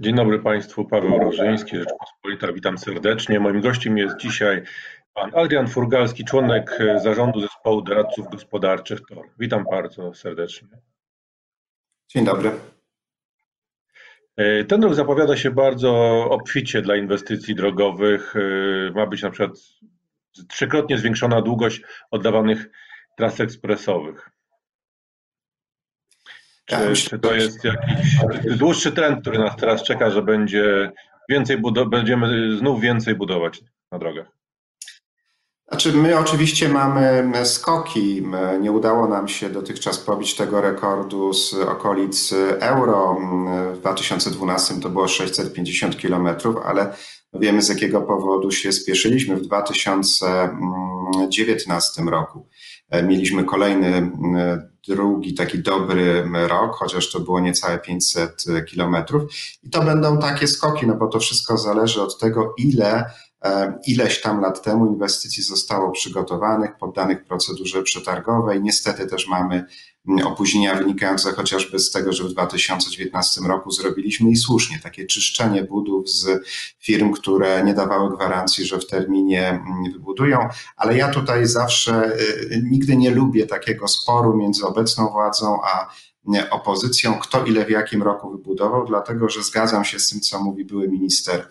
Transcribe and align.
Dzień 0.00 0.14
dobry 0.14 0.38
Państwu, 0.38 0.84
Paweł 0.84 1.18
Rożyński, 1.18 1.76
Rzeczpospolita, 1.76 2.52
witam 2.52 2.78
serdecznie. 2.78 3.40
Moim 3.40 3.60
gościem 3.60 3.98
jest 3.98 4.16
dzisiaj 4.16 4.62
pan 5.14 5.30
Adrian 5.34 5.68
Furgalski, 5.68 6.24
członek 6.24 6.78
zarządu 7.02 7.40
zespołu 7.40 7.82
doradców 7.82 8.30
gospodarczych 8.30 9.00
TOR. 9.08 9.26
Witam 9.38 9.64
bardzo 9.70 10.14
serdecznie. 10.14 10.68
Dzień 12.08 12.24
dobry. 12.24 12.50
Ten 14.68 14.84
rok 14.84 14.94
zapowiada 14.94 15.36
się 15.36 15.50
bardzo 15.50 16.24
obficie 16.30 16.82
dla 16.82 16.96
inwestycji 16.96 17.54
drogowych. 17.54 18.34
Ma 18.94 19.06
być 19.06 19.22
na 19.22 19.30
przykład 19.30 19.58
trzykrotnie 20.48 20.98
zwiększona 20.98 21.42
długość 21.42 21.82
oddawanych 22.10 22.70
tras 23.16 23.40
ekspresowych. 23.40 24.30
Czy, 26.68 26.94
czy 26.94 27.18
to 27.18 27.34
jest 27.34 27.64
jakiś 27.64 28.56
dłuższy 28.56 28.92
trend, 28.92 29.20
który 29.20 29.38
nas 29.38 29.56
teraz 29.56 29.82
czeka, 29.82 30.10
że 30.10 30.22
będzie 30.22 30.92
więcej 31.28 31.62
będziemy 31.90 32.56
znów 32.56 32.80
więcej 32.80 33.14
budować 33.14 33.60
na 33.92 33.98
drogach? 33.98 34.26
Znaczy, 35.68 35.92
my 35.92 36.18
oczywiście 36.18 36.68
mamy 36.68 37.32
skoki. 37.44 38.22
Nie 38.60 38.72
udało 38.72 39.08
nam 39.08 39.28
się 39.28 39.50
dotychczas 39.50 39.98
pobić 39.98 40.34
tego 40.34 40.60
rekordu 40.60 41.32
z 41.32 41.54
okolic 41.54 42.34
euro. 42.60 43.16
W 43.74 43.78
2012 43.78 44.80
to 44.80 44.88
było 44.88 45.08
650 45.08 45.96
km, 45.96 46.28
ale 46.64 46.94
wiemy 47.34 47.62
z 47.62 47.68
jakiego 47.68 48.02
powodu 48.02 48.50
się 48.50 48.72
spieszyliśmy 48.72 49.36
w 49.36 49.42
2019 49.42 52.02
roku. 52.02 52.48
Mieliśmy 53.02 53.44
kolejny 53.44 54.10
drugi 54.88 55.34
taki 55.34 55.58
dobry 55.58 56.28
rok, 56.48 56.74
chociaż 56.74 57.10
to 57.12 57.20
było 57.20 57.40
niecałe 57.40 57.78
500 57.78 58.44
kilometrów. 58.68 59.22
I 59.62 59.70
to 59.70 59.82
będą 59.82 60.18
takie 60.18 60.46
skoki, 60.46 60.86
no 60.86 60.94
bo 60.94 61.08
to 61.08 61.18
wszystko 61.18 61.58
zależy 61.58 62.02
od 62.02 62.18
tego, 62.18 62.54
ile 62.58 63.10
ileś 63.86 64.20
tam 64.20 64.40
lat 64.40 64.62
temu 64.62 64.86
inwestycji 64.86 65.42
zostało 65.42 65.90
przygotowanych, 65.90 66.76
poddanych 66.76 67.24
procedurze 67.24 67.82
przetargowej. 67.82 68.62
Niestety 68.62 69.06
też 69.06 69.28
mamy 69.28 69.64
opóźnienia 70.24 70.74
wynikające 70.74 71.32
chociażby 71.32 71.78
z 71.78 71.90
tego, 71.90 72.12
że 72.12 72.24
w 72.24 72.28
2019 72.28 73.40
roku 73.40 73.70
zrobiliśmy 73.70 74.30
i 74.30 74.36
słusznie 74.36 74.78
takie 74.82 75.06
czyszczenie 75.06 75.64
budów 75.64 76.10
z 76.10 76.48
firm, 76.78 77.12
które 77.12 77.64
nie 77.64 77.74
dawały 77.74 78.16
gwarancji, 78.16 78.64
że 78.64 78.78
w 78.78 78.86
terminie 78.86 79.64
wybudują. 79.92 80.48
Ale 80.76 80.96
ja 80.96 81.08
tutaj 81.08 81.46
zawsze 81.46 82.12
nigdy 82.62 82.96
nie 82.96 83.10
lubię 83.10 83.46
takiego 83.46 83.88
sporu 83.88 84.36
między 84.36 84.66
obecną 84.66 85.08
władzą 85.08 85.58
a 85.64 85.90
opozycją, 86.50 87.18
kto 87.18 87.44
ile 87.44 87.64
w 87.64 87.70
jakim 87.70 88.02
roku 88.02 88.30
wybudował, 88.30 88.86
dlatego 88.86 89.28
że 89.28 89.42
zgadzam 89.42 89.84
się 89.84 89.98
z 89.98 90.08
tym, 90.08 90.20
co 90.20 90.44
mówi 90.44 90.64
były 90.64 90.88
minister 90.88 91.48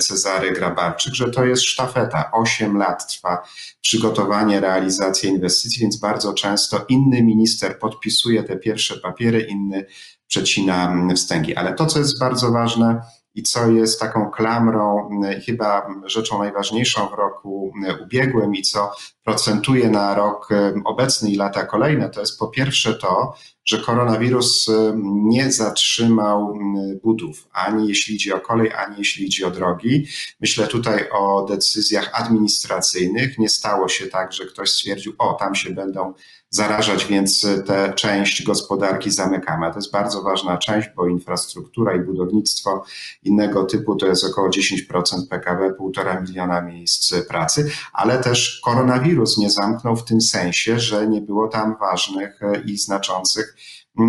Cezary 0.00 0.52
Grabarczyk, 0.52 1.14
że 1.14 1.30
to 1.30 1.44
jest 1.44 1.62
sztafeta. 1.62 2.30
Osiem 2.32 2.76
lat 2.76 3.08
trwa 3.08 3.42
przygotowanie, 3.80 4.60
realizacja 4.60 5.30
inwestycji, 5.30 5.80
więc 5.80 5.96
bardzo 5.96 6.34
często 6.34 6.84
inny 6.88 7.22
minister 7.22 7.78
podpisuje 7.78 8.42
te 8.42 8.56
pierwsze 8.56 8.96
papiery, 8.96 9.40
inny 9.40 9.86
przecina 10.26 10.96
wstęgi. 11.16 11.56
Ale 11.56 11.74
to, 11.74 11.86
co 11.86 11.98
jest 11.98 12.20
bardzo 12.20 12.52
ważne, 12.52 13.00
i 13.38 13.42
co 13.42 13.70
jest 13.70 14.00
taką 14.00 14.30
klamrą, 14.30 15.10
chyba 15.46 15.86
rzeczą 16.04 16.38
najważniejszą 16.38 17.08
w 17.08 17.12
roku 17.12 17.72
ubiegłym 18.02 18.54
i 18.54 18.62
co 18.62 18.92
procentuje 19.24 19.90
na 19.90 20.14
rok 20.14 20.48
obecny 20.84 21.30
i 21.30 21.36
lata 21.36 21.66
kolejne, 21.66 22.10
to 22.10 22.20
jest 22.20 22.38
po 22.38 22.48
pierwsze 22.48 22.94
to, 22.94 23.34
że 23.64 23.78
koronawirus 23.78 24.70
nie 25.04 25.52
zatrzymał 25.52 26.58
budów, 27.02 27.48
ani 27.52 27.88
jeśli 27.88 28.14
idzie 28.14 28.34
o 28.34 28.40
kolej, 28.40 28.72
ani 28.72 28.94
jeśli 28.98 29.26
idzie 29.26 29.46
o 29.46 29.50
drogi. 29.50 30.06
Myślę 30.40 30.66
tutaj 30.66 31.10
o 31.10 31.46
decyzjach 31.48 32.10
administracyjnych. 32.12 33.38
Nie 33.38 33.48
stało 33.48 33.88
się 33.88 34.06
tak, 34.06 34.32
że 34.32 34.46
ktoś 34.46 34.70
stwierdził, 34.70 35.12
o, 35.18 35.34
tam 35.34 35.54
się 35.54 35.70
będą 35.70 36.14
zarażać, 36.50 37.04
więc 37.04 37.46
tę 37.66 37.92
część 37.96 38.42
gospodarki 38.42 39.10
zamykamy. 39.10 39.66
A 39.66 39.70
to 39.70 39.78
jest 39.78 39.92
bardzo 39.92 40.22
ważna 40.22 40.58
część, 40.58 40.88
bo 40.96 41.06
infrastruktura 41.06 41.94
i 41.96 42.00
budownictwo 42.00 42.84
innego 43.22 43.64
typu 43.64 43.96
to 43.96 44.06
jest 44.06 44.24
około 44.24 44.48
10% 44.48 45.28
PKB, 45.30 45.74
półtora 45.74 46.20
miliona 46.20 46.62
miejsc 46.62 47.14
pracy, 47.28 47.70
ale 47.92 48.18
też 48.18 48.60
koronawirus 48.64 49.38
nie 49.38 49.50
zamknął 49.50 49.96
w 49.96 50.04
tym 50.04 50.20
sensie, 50.20 50.80
że 50.80 51.08
nie 51.08 51.20
było 51.20 51.48
tam 51.48 51.76
ważnych 51.80 52.40
i 52.64 52.78
znaczących 52.78 53.56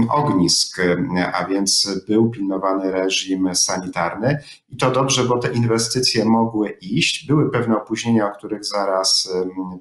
ognisk, 0.09 0.77
a 1.33 1.45
więc 1.45 2.01
był 2.07 2.29
pilnowany 2.29 2.91
reżim 2.91 3.55
sanitarny. 3.55 4.37
I 4.69 4.77
to 4.77 4.91
dobrze, 4.91 5.23
bo 5.23 5.37
te 5.37 5.53
inwestycje 5.53 6.25
mogły 6.25 6.69
iść. 6.69 7.27
Były 7.27 7.51
pewne 7.51 7.77
opóźnienia, 7.77 8.27
o 8.27 8.37
których 8.37 8.65
zaraz 8.65 9.29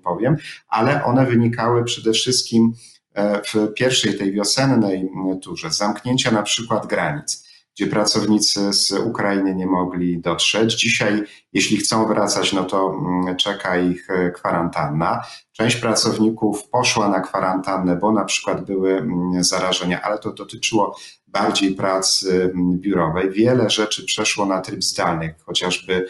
powiem, 0.05 0.37
ale 0.69 1.05
one 1.05 1.27
wynikały 1.27 1.85
przede 1.85 2.13
wszystkim 2.13 2.73
e, 3.15 3.43
w 3.43 3.75
pierwszej 3.75 4.19
tej 4.19 4.33
wiosennej 4.33 5.11
turze. 5.43 5.71
Zamknięcia 5.71 6.31
na 6.31 6.43
przykład 6.43 6.87
granic 6.87 7.48
gdzie 7.78 7.87
pracownicy 7.87 8.72
z 8.72 8.93
Ukrainy 8.93 9.55
nie 9.55 9.66
mogli 9.66 10.21
dotrzeć. 10.21 10.75
Dzisiaj, 10.75 11.22
jeśli 11.53 11.77
chcą 11.77 12.06
wracać, 12.06 12.53
no 12.53 12.65
to 12.65 12.94
mm, 12.94 13.37
czeka 13.37 13.78
ich 13.78 14.11
e, 14.11 14.31
kwarantanna. 14.31 15.25
Część 15.53 15.77
pracowników 15.77 16.69
poszła 16.69 17.09
na 17.09 17.21
kwarantannę, 17.21 17.97
bo 17.97 18.12
na 18.12 18.25
przykład 18.25 18.65
były 18.65 18.93
mm, 18.93 19.44
zarażenia, 19.44 20.03
ale 20.03 20.19
to 20.19 20.33
dotyczyło 20.33 20.97
bardziej 21.33 21.75
pracy 21.75 22.50
mm, 22.55 22.78
biurowej. 22.78 23.31
Wiele 23.31 23.71
rzeczy 23.71 24.05
przeszło 24.05 24.47
na 24.47 24.61
tryb 24.61 24.84
zdalny, 24.84 25.34
chociażby 25.44 26.06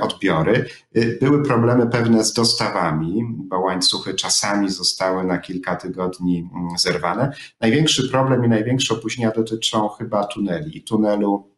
odbiory. 0.00 0.66
Y, 0.96 1.18
były 1.20 1.42
problemy 1.42 1.86
pewne 1.86 2.24
z 2.24 2.32
dostawami, 2.32 3.24
bo 3.38 3.60
łańcuchy 3.60 4.14
czasami 4.14 4.70
zostały 4.70 5.24
na 5.24 5.38
kilka 5.38 5.76
tygodni 5.76 6.50
zerwane. 6.76 7.32
Największy 7.60 8.08
problem 8.08 8.44
i 8.44 8.48
największe 8.48 8.94
opóźnienia 8.94 9.30
dotyczą 9.30 9.88
chyba 9.88 10.24
tuneli 10.24 10.78
i 10.78 10.82
tunelu 10.82 11.54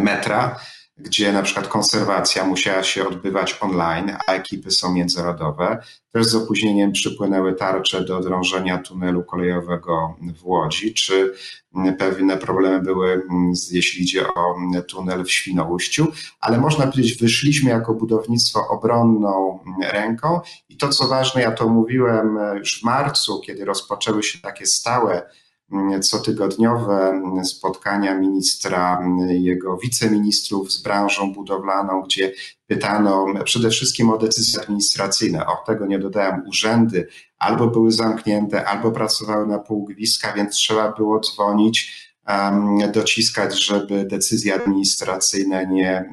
metra 0.00 0.60
gdzie 0.98 1.32
na 1.32 1.42
przykład 1.42 1.68
konserwacja 1.68 2.44
musiała 2.44 2.82
się 2.82 3.08
odbywać 3.08 3.58
online, 3.60 4.16
a 4.26 4.32
ekipy 4.32 4.70
są 4.70 4.92
międzynarodowe. 4.92 5.78
Też 6.12 6.26
z 6.26 6.34
opóźnieniem 6.34 6.92
przypłynęły 6.92 7.54
tarcze 7.54 8.04
do 8.04 8.20
drążenia 8.20 8.78
tunelu 8.78 9.24
kolejowego 9.24 10.16
w 10.36 10.46
Łodzi, 10.46 10.94
czy 10.94 11.34
pewne 11.98 12.36
problemy 12.36 12.82
były, 12.82 13.22
jeśli 13.70 14.02
idzie 14.02 14.26
o 14.34 14.54
tunel 14.88 15.24
w 15.24 15.30
Świnoujściu, 15.30 16.06
ale 16.40 16.58
można 16.58 16.86
powiedzieć, 16.86 17.18
wyszliśmy 17.18 17.70
jako 17.70 17.94
budownictwo 17.94 18.68
obronną 18.68 19.58
ręką. 19.92 20.40
I 20.68 20.76
to 20.76 20.88
co 20.88 21.08
ważne, 21.08 21.42
ja 21.42 21.52
to 21.52 21.68
mówiłem 21.68 22.38
już 22.58 22.80
w 22.80 22.84
marcu, 22.84 23.40
kiedy 23.40 23.64
rozpoczęły 23.64 24.22
się 24.22 24.38
takie 24.38 24.66
stałe 24.66 25.30
cotygodniowe 26.02 27.22
spotkania 27.44 28.14
ministra, 28.14 29.04
jego 29.28 29.76
wiceministrów 29.76 30.72
z 30.72 30.82
branżą 30.82 31.32
budowlaną, 31.32 32.02
gdzie 32.02 32.32
pytano 32.66 33.26
przede 33.44 33.70
wszystkim 33.70 34.10
o 34.10 34.18
decyzje 34.18 34.60
administracyjne. 34.60 35.46
O 35.46 35.56
tego 35.66 35.86
nie 35.86 35.98
dodałem, 35.98 36.42
urzędy 36.48 37.08
albo 37.38 37.66
były 37.66 37.92
zamknięte, 37.92 38.64
albo 38.64 38.92
pracowały 38.92 39.46
na 39.46 39.58
pół 39.58 39.84
gwizdka, 39.84 40.32
więc 40.32 40.54
trzeba 40.54 40.92
było 40.92 41.20
dzwonić 41.20 42.05
dociskać, 42.92 43.64
żeby 43.64 44.04
decyzje 44.04 44.54
administracyjne 44.54 45.66
nie, 45.66 46.10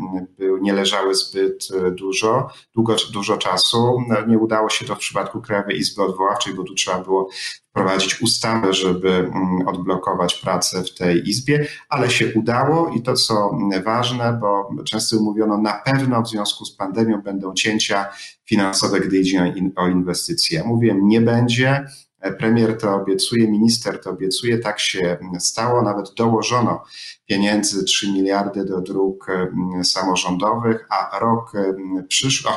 nie 0.62 0.74
leżały 0.74 1.16
zbyt 1.16 1.68
dużo, 1.92 2.48
długo, 2.76 2.96
dużo 3.14 3.38
czasu. 3.38 3.98
No, 4.10 4.26
nie 4.28 4.38
udało 4.38 4.70
się 4.70 4.86
to 4.86 4.96
w 4.96 5.00
przypadku 5.00 5.42
Krajowej 5.42 5.78
Izby 5.78 6.04
Odwoławczej, 6.04 6.54
bo 6.54 6.64
tu 6.64 6.74
trzeba 6.74 7.00
było 7.00 7.30
wprowadzić 7.70 8.22
ustawę, 8.22 8.74
żeby 8.74 9.10
mm, 9.10 9.68
odblokować 9.68 10.36
pracę 10.36 10.84
w 10.84 10.94
tej 10.94 11.30
izbie, 11.30 11.68
ale 11.90 12.10
się 12.10 12.34
udało 12.36 12.90
i 12.90 13.02
to 13.02 13.14
co 13.14 13.58
ważne, 13.84 14.38
bo 14.42 14.70
często 14.86 15.20
mówiono, 15.20 15.58
na 15.58 15.74
pewno 15.74 16.22
w 16.22 16.30
związku 16.30 16.66
z 16.66 16.76
pandemią 16.76 17.22
będą 17.22 17.54
cięcia 17.54 18.06
finansowe, 18.46 19.00
gdy 19.00 19.18
idzie 19.18 19.54
o 19.76 19.88
inwestycje. 19.88 20.64
Mówiłem, 20.64 21.08
nie 21.08 21.22
będzie. 21.22 21.86
Premier 22.32 22.78
to 22.78 22.96
obiecuje, 22.96 23.48
minister 23.48 24.02
to 24.02 24.10
obiecuje, 24.10 24.60
tak 24.60 24.80
się 24.80 25.18
stało, 25.40 25.82
nawet 25.82 26.14
dołożono 26.14 26.84
pieniędzy 27.26 27.84
3 27.84 28.12
miliardy 28.12 28.66
do 28.66 28.82
dróg 28.82 29.30
mm, 29.30 29.84
samorządowych, 29.86 30.88
a 30.90 31.20
rok 31.20 31.56
mm, 31.56 32.08
przyszły, 32.08 32.52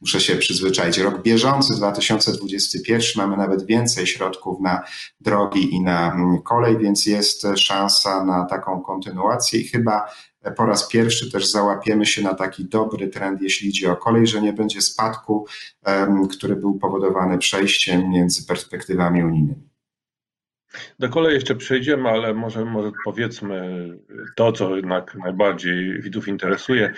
muszę 0.00 0.20
się 0.20 0.36
przyzwyczaić. 0.36 0.98
Rok 0.98 1.22
bieżący, 1.22 1.74
2021, 1.76 3.02
mamy 3.16 3.36
nawet 3.36 3.66
więcej 3.66 4.06
środków 4.06 4.60
na 4.60 4.82
drogi 5.20 5.74
i 5.74 5.80
na 5.80 6.12
mm, 6.12 6.42
kolej, 6.42 6.78
więc 6.78 7.06
jest 7.06 7.46
szansa 7.56 8.24
na 8.24 8.44
taką 8.44 8.80
kontynuację 8.80 9.60
i 9.60 9.68
chyba 9.68 10.10
po 10.56 10.66
raz 10.66 10.88
pierwszy 10.88 11.32
też 11.32 11.50
załapiemy 11.50 12.06
się 12.06 12.22
na 12.22 12.34
taki 12.34 12.64
dobry 12.64 13.08
trend, 13.08 13.42
jeśli 13.42 13.68
idzie 13.68 13.92
o 13.92 13.96
kolej, 13.96 14.26
że 14.26 14.42
nie 14.42 14.52
będzie 14.52 14.80
spadku, 14.80 15.46
który 16.30 16.56
był 16.56 16.78
powodowany 16.78 17.38
przejściem 17.38 18.10
między 18.10 18.46
perspektywami 18.46 19.24
unijnymi. 19.24 19.68
Do 20.98 21.08
kolei 21.08 21.34
jeszcze 21.34 21.54
przejdziemy, 21.54 22.08
ale 22.08 22.34
może, 22.34 22.64
może 22.64 22.90
powiedzmy 23.04 23.88
to, 24.36 24.52
co 24.52 24.76
jednak 24.76 25.14
najbardziej 25.14 26.02
widzów 26.02 26.28
interesuje. 26.28 26.92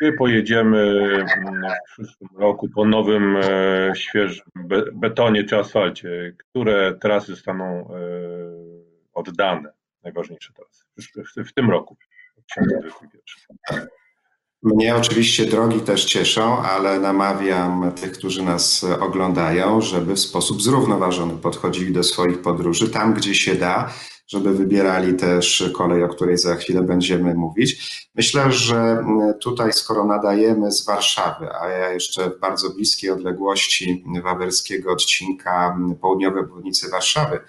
Gdy 0.00 0.12
pojedziemy 0.12 0.78
mm, 0.78 1.62
w 1.88 1.92
przyszłym 1.92 2.30
roku 2.38 2.68
po 2.68 2.84
nowym, 2.84 3.36
e, 3.36 3.92
świeżym 3.94 4.46
betonie 4.92 5.44
czy 5.44 5.58
asfalcie, 5.58 6.34
które 6.36 6.98
trasy 7.00 7.34
zostaną 7.34 7.64
e, 7.64 8.00
oddane? 9.12 9.72
Najważniejsze 10.02 10.52
trasy 10.52 11.44
w 11.44 11.52
tym 11.52 11.70
roku, 11.70 11.96
2021. 11.96 12.09
Mnie 14.62 14.96
oczywiście 14.96 15.46
drogi 15.46 15.80
też 15.80 16.04
cieszą, 16.04 16.62
ale 16.62 17.00
namawiam 17.00 17.92
tych, 17.92 18.12
którzy 18.12 18.42
nas 18.42 18.84
oglądają, 18.84 19.80
żeby 19.80 20.14
w 20.14 20.20
sposób 20.20 20.62
zrównoważony 20.62 21.38
podchodzili 21.38 21.92
do 21.92 22.02
swoich 22.02 22.42
podróży 22.42 22.90
tam, 22.90 23.14
gdzie 23.14 23.34
się 23.34 23.54
da, 23.54 23.92
żeby 24.30 24.54
wybierali 24.54 25.14
też 25.14 25.70
kolej, 25.76 26.04
o 26.04 26.08
której 26.08 26.38
za 26.38 26.56
chwilę 26.56 26.82
będziemy 26.82 27.34
mówić. 27.34 28.00
Myślę, 28.14 28.52
że 28.52 29.04
tutaj, 29.40 29.72
skoro 29.72 30.04
nadajemy 30.04 30.72
z 30.72 30.84
Warszawy, 30.84 31.48
a 31.60 31.68
ja 31.68 31.92
jeszcze 31.92 32.30
w 32.30 32.40
bardzo 32.40 32.70
bliskiej 32.70 33.10
odległości 33.10 34.04
wawerskiego 34.22 34.92
odcinka 34.92 35.78
południowej 36.00 36.42
obwodnicy 36.42 36.90
Warszawy, 36.90 37.40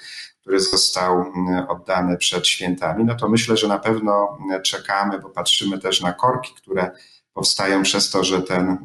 który 0.41 0.59
został 0.59 1.25
oddany 1.67 2.17
przed 2.17 2.47
świętami, 2.47 3.03
no 3.05 3.15
to 3.15 3.29
myślę, 3.29 3.57
że 3.57 3.67
na 3.67 3.79
pewno 3.79 4.37
czekamy, 4.63 5.19
bo 5.19 5.29
patrzymy 5.29 5.79
też 5.79 6.01
na 6.01 6.13
korki, 6.13 6.53
które 6.55 6.91
powstają 7.33 7.83
przez 7.83 8.09
to, 8.09 8.23
że 8.23 8.41
ten 8.41 8.77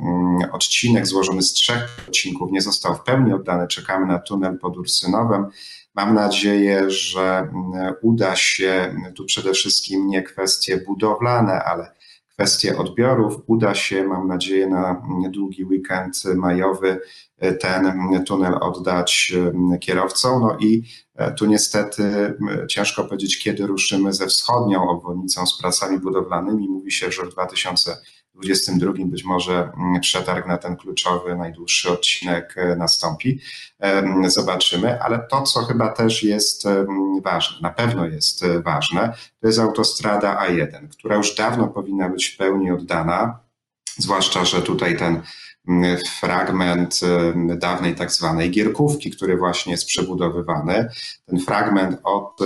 odcinek 0.52 1.06
złożony 1.06 1.42
z 1.42 1.52
trzech 1.52 1.98
odcinków 2.08 2.52
nie 2.52 2.60
został 2.60 2.94
w 2.94 3.02
pełni 3.02 3.32
oddany. 3.32 3.68
Czekamy 3.68 4.06
na 4.06 4.18
tunel 4.18 4.58
pod 4.58 4.76
Ursynowem. 4.76 5.46
Mam 5.96 6.14
nadzieję, 6.14 6.90
że 6.90 7.52
uda 8.02 8.36
się 8.36 8.96
tu 9.14 9.24
przede 9.24 9.52
wszystkim 9.52 10.06
nie 10.06 10.22
kwestie 10.22 10.76
budowlane, 10.76 11.64
ale 11.64 11.92
kwestie 12.28 12.78
odbiorów. 12.78 13.42
Uda 13.46 13.74
się, 13.74 14.04
mam 14.04 14.28
nadzieję, 14.28 14.66
na 14.66 15.02
długi 15.30 15.64
weekend 15.64 16.24
majowy 16.24 17.00
ten 17.60 18.02
tunel 18.26 18.54
oddać 18.60 19.32
kierowcom. 19.80 20.40
No 20.40 20.56
i 20.60 20.82
e, 21.14 21.32
tu 21.32 21.46
niestety 21.46 22.34
ciężko 22.68 23.04
powiedzieć, 23.04 23.38
kiedy 23.38 23.66
ruszymy 23.66 24.12
ze 24.12 24.26
wschodnią 24.26 24.88
obwodnicą 24.88 25.46
z 25.46 25.58
pracami 25.58 25.98
budowlanymi. 25.98 26.68
Mówi 26.68 26.92
się, 26.92 27.12
że 27.12 27.22
w 27.22 27.28
2000 27.28 27.96
2022 28.36 28.92
być 29.06 29.24
może 29.24 29.72
mm, 29.76 30.00
przetarg 30.00 30.46
na 30.46 30.58
ten 30.58 30.76
kluczowy, 30.76 31.36
najdłuższy 31.36 31.90
odcinek 31.92 32.54
e, 32.56 32.76
nastąpi. 32.76 33.40
Zobaczymy, 34.26 35.02
ale 35.02 35.26
to, 35.30 35.42
co 35.42 35.64
chyba 35.64 35.88
też 35.88 36.22
jest 36.22 36.64
ważne, 37.22 37.56
na 37.60 37.70
pewno 37.70 38.06
jest 38.06 38.44
e, 38.44 38.60
ważne, 38.60 39.14
to 39.40 39.46
jest 39.46 39.58
autostrada 39.58 40.46
A1, 40.48 40.88
która 40.88 41.16
już 41.16 41.34
dawno 41.34 41.68
powinna 41.68 42.08
być 42.08 42.26
w 42.26 42.36
pełni 42.36 42.70
oddana, 42.70 43.38
zwłaszcza, 43.98 44.44
że 44.44 44.62
tutaj 44.62 44.98
ten 44.98 45.22
mm, 45.68 45.98
fragment 46.20 47.00
dawnej 47.56 47.94
tak 47.94 48.12
zwanej 48.12 48.50
Gierkówki, 48.50 49.10
który 49.10 49.36
właśnie 49.36 49.72
jest 49.72 49.86
przebudowywany. 49.86 50.88
Ten 51.26 51.40
fragment 51.40 52.00
od 52.04 52.38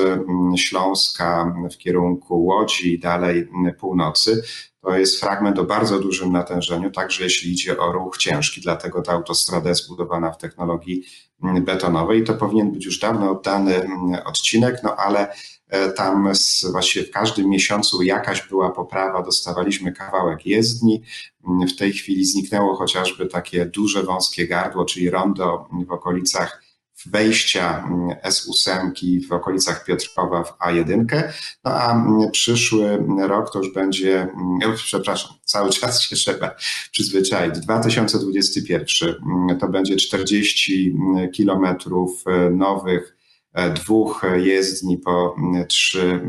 Śląska 0.57 1.55
w 1.73 1.77
kierunku 1.77 2.45
Łodzi 2.45 2.95
i 2.95 2.99
dalej 2.99 3.49
północy 3.79 4.43
to 4.83 4.99
jest 4.99 5.21
fragment 5.21 5.59
o 5.59 5.65
bardzo 5.65 5.99
dużym 5.99 6.33
natężeniu, 6.33 6.91
także 6.91 7.25
jeśli 7.25 7.53
idzie 7.53 7.79
o 7.79 7.93
ruch 7.93 8.17
ciężki, 8.17 8.61
dlatego 8.61 9.03
ta 9.03 9.13
autostrada 9.13 9.69
jest 9.69 9.89
budowana 9.89 10.31
w 10.33 10.39
technologii 10.39 11.05
mm, 11.43 11.65
betonowej. 11.65 12.25
To 12.25 12.35
powinien 12.35 12.73
być 12.73 12.85
już 12.85 12.99
dawno 12.99 13.31
oddany 13.31 13.75
mm, 13.75 14.21
odcinek, 14.25 14.83
no 14.83 14.97
ale 14.97 15.33
e, 15.69 15.93
tam 15.93 16.33
właściwie 16.71 17.07
w 17.07 17.11
każdym 17.11 17.49
miesiącu 17.49 18.03
jakaś 18.03 18.49
była 18.49 18.71
poprawa, 18.71 19.23
dostawaliśmy 19.23 19.93
kawałek 19.93 20.47
jezdni. 20.47 21.03
Mm, 21.49 21.69
w 21.69 21.77
tej 21.77 21.93
chwili 21.93 22.25
zniknęło 22.25 22.77
chociażby 22.77 23.27
takie 23.27 23.67
duże, 23.67 24.03
wąskie 24.03 24.49
gardło, 24.49 24.85
czyli 24.85 25.11
rondo 25.11 25.69
w 25.89 25.93
okolicach 25.93 26.70
wejścia 27.07 27.87
mm, 27.87 28.11
S8 28.11 28.91
w 29.29 29.33
okolicach 29.33 29.85
Piotrkowa 29.85 30.45
w 30.45 30.59
A1. 30.59 31.05
No 31.65 31.71
a 31.71 31.93
mm, 31.93 32.31
przyszły 32.31 33.05
rok 33.27 33.53
to 33.53 33.59
już 33.59 33.75
będzie, 33.75 34.21
mm, 34.21 34.77
przepraszam, 34.77 35.33
cały 35.45 35.71
czas 35.81 36.03
się 36.03 36.17
trzeba 36.17 36.55
przyzwyczaić. 36.93 37.59
2021 37.59 39.59
to 39.61 39.69
będzie 39.69 39.97
40 39.97 40.97
kilometrów 41.33 42.25
e, 42.27 42.51
nowych 42.51 43.20
dwóch 43.75 44.23
jezdni 44.37 44.99
po 44.99 45.37
trzy 45.69 46.21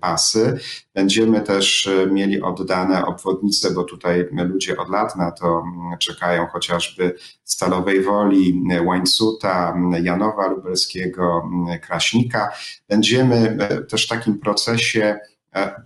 pasy. 0.00 0.58
Będziemy 0.94 1.40
też 1.40 1.86
e, 1.86 2.06
mieli 2.06 2.42
oddane 2.42 3.06
obwodnice, 3.06 3.70
bo 3.70 3.84
tutaj 3.84 4.28
ludzie 4.32 4.76
od 4.76 4.88
lat 4.88 5.16
na 5.16 5.30
to 5.32 5.62
czekają, 5.98 6.46
chociażby 6.46 7.14
Stalowej 7.44 8.02
Woli, 8.04 8.62
Łańcuta, 8.84 9.76
Janowa 10.02 10.46
Lubelskiego, 10.48 11.50
Kraśnika. 11.82 12.52
Będziemy 12.88 13.56
e, 13.60 13.82
też 13.82 14.06
w 14.06 14.08
takim 14.08 14.38
procesie 14.38 15.18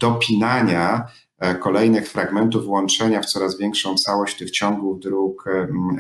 dopinania 0.01 1.07
kolejnych 1.61 2.09
fragmentów 2.09 2.67
łączenia 2.67 3.21
w 3.21 3.27
coraz 3.27 3.59
większą 3.59 3.95
całość 3.95 4.39
tych 4.39 4.51
ciągów 4.51 5.01
dróg 5.01 5.45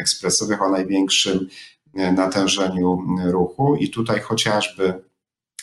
ekspresowych 0.00 0.62
o 0.62 0.70
największym 0.70 1.48
natężeniu 1.96 2.98
ruchu 3.24 3.76
i 3.76 3.90
tutaj 3.90 4.20
chociażby 4.20 5.04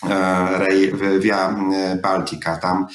e, 0.10 1.20
Via 1.20 1.56
Baltica, 2.02 2.58
tam 2.58 2.88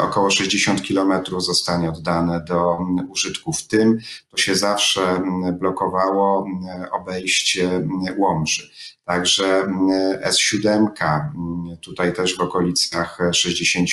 około 0.00 0.30
60 0.30 0.82
kilometrów 0.82 1.44
zostanie 1.44 1.90
oddane 1.90 2.44
do 2.48 2.78
użytku. 3.08 3.52
W 3.52 3.66
tym 3.66 3.98
to 4.30 4.36
się 4.36 4.54
zawsze 4.54 5.22
blokowało 5.60 6.46
obejście 6.92 7.88
Łomży. 8.18 8.70
Także 9.04 9.66
S7 10.26 10.86
tutaj 11.80 12.12
też 12.12 12.36
w 12.36 12.40
okolicach 12.40 13.18
60 13.32 13.88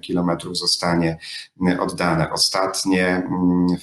kilometrów 0.00 0.58
zostanie 0.58 1.18
oddane. 1.80 2.32
Ostatnie 2.32 3.28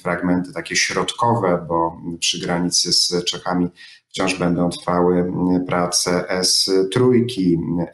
fragmenty 0.02 0.52
takie 0.52 0.76
środkowe, 0.76 1.66
bo 1.68 2.00
przy 2.20 2.40
granicy 2.40 2.92
z 2.92 3.24
Czechami 3.24 3.68
Wciąż 4.12 4.38
będą 4.38 4.70
trwały 4.70 5.18
mm, 5.18 5.64
prace 5.64 6.24
S3, 6.40 7.24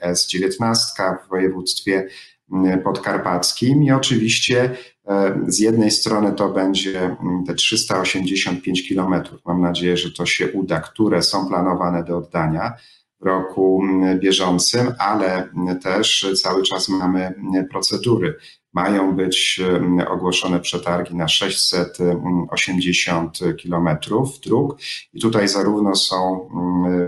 S19 0.02 1.16
w 1.26 1.28
województwie 1.28 2.08
mm, 2.52 2.82
podkarpackim 2.82 3.82
i 3.82 3.90
oczywiście 3.90 4.70
e, 5.08 5.40
z 5.46 5.58
jednej 5.58 5.90
strony 5.90 6.32
to 6.32 6.48
będzie 6.48 7.00
mm, 7.00 7.44
te 7.46 7.54
385 7.54 8.88
kilometrów. 8.88 9.40
Mam 9.46 9.60
nadzieję, 9.60 9.96
że 9.96 10.12
to 10.12 10.26
się 10.26 10.52
uda, 10.52 10.80
które 10.80 11.22
są 11.22 11.48
planowane 11.48 12.04
do 12.04 12.16
oddania 12.16 12.72
roku 13.20 13.82
bieżącym, 14.16 14.94
ale 14.98 15.48
też 15.82 16.26
cały 16.42 16.62
czas 16.62 16.88
mamy 16.88 17.34
procedury. 17.70 18.34
Mają 18.72 19.16
być 19.16 19.60
ogłoszone 20.08 20.60
przetargi 20.60 21.16
na 21.16 21.28
680 21.28 23.38
kilometrów 23.56 24.40
dróg. 24.40 24.76
I 25.12 25.20
tutaj 25.20 25.48
zarówno 25.48 25.94
są 25.94 26.48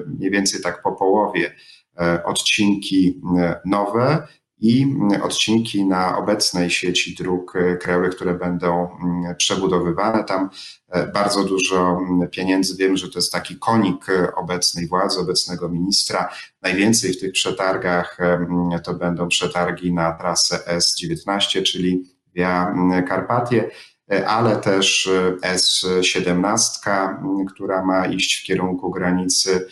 mniej 0.07 0.31
więcej 0.31 0.61
tak 0.61 0.83
po 0.83 0.93
połowie 0.93 1.55
e, 2.01 2.25
odcinki 2.25 3.21
nowe, 3.65 4.27
i 4.61 4.97
odcinki 5.23 5.85
na 5.85 6.19
obecnej 6.19 6.71
sieci 6.71 7.15
dróg 7.15 7.55
krajowych, 7.81 8.15
które 8.15 8.35
będą 8.35 8.89
przebudowywane. 9.37 10.25
Tam 10.25 10.51
e, 10.89 11.07
bardzo 11.07 11.45
dużo 11.45 11.99
pieniędzy. 12.31 12.77
Wiem, 12.77 12.97
że 12.97 13.09
to 13.09 13.19
jest 13.19 13.33
taki 13.33 13.59
konik 13.59 14.07
obecnej 14.37 14.87
władzy, 14.87 15.21
obecnego 15.21 15.69
ministra. 15.69 16.31
Najwięcej 16.63 17.13
w 17.13 17.21
tych 17.21 17.33
przetargach 17.33 18.19
to 18.85 18.95
będą 18.95 19.29
przetargi 19.29 19.93
na 19.93 20.13
trasę 20.13 20.59
S19, 20.79 21.63
czyli 21.63 22.05
Via 22.35 22.75
Karpatie 23.09 23.71
e, 24.13 24.29
ale 24.29 24.57
też 24.57 25.07
e, 25.43 25.55
S17, 25.55 27.15
która 27.55 27.85
ma 27.85 28.07
iść 28.07 28.41
w 28.41 28.45
kierunku 28.45 28.91
granicy 28.91 29.67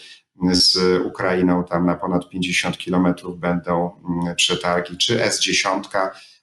z 0.52 0.78
Ukrainą, 1.06 1.64
tam 1.64 1.86
na 1.86 1.94
ponad 1.94 2.28
50 2.28 2.78
kilometrów 2.78 3.38
będą 3.38 3.90
mm, 4.08 4.36
przetargi, 4.36 4.96
czy 4.96 5.18
S10, 5.18 5.82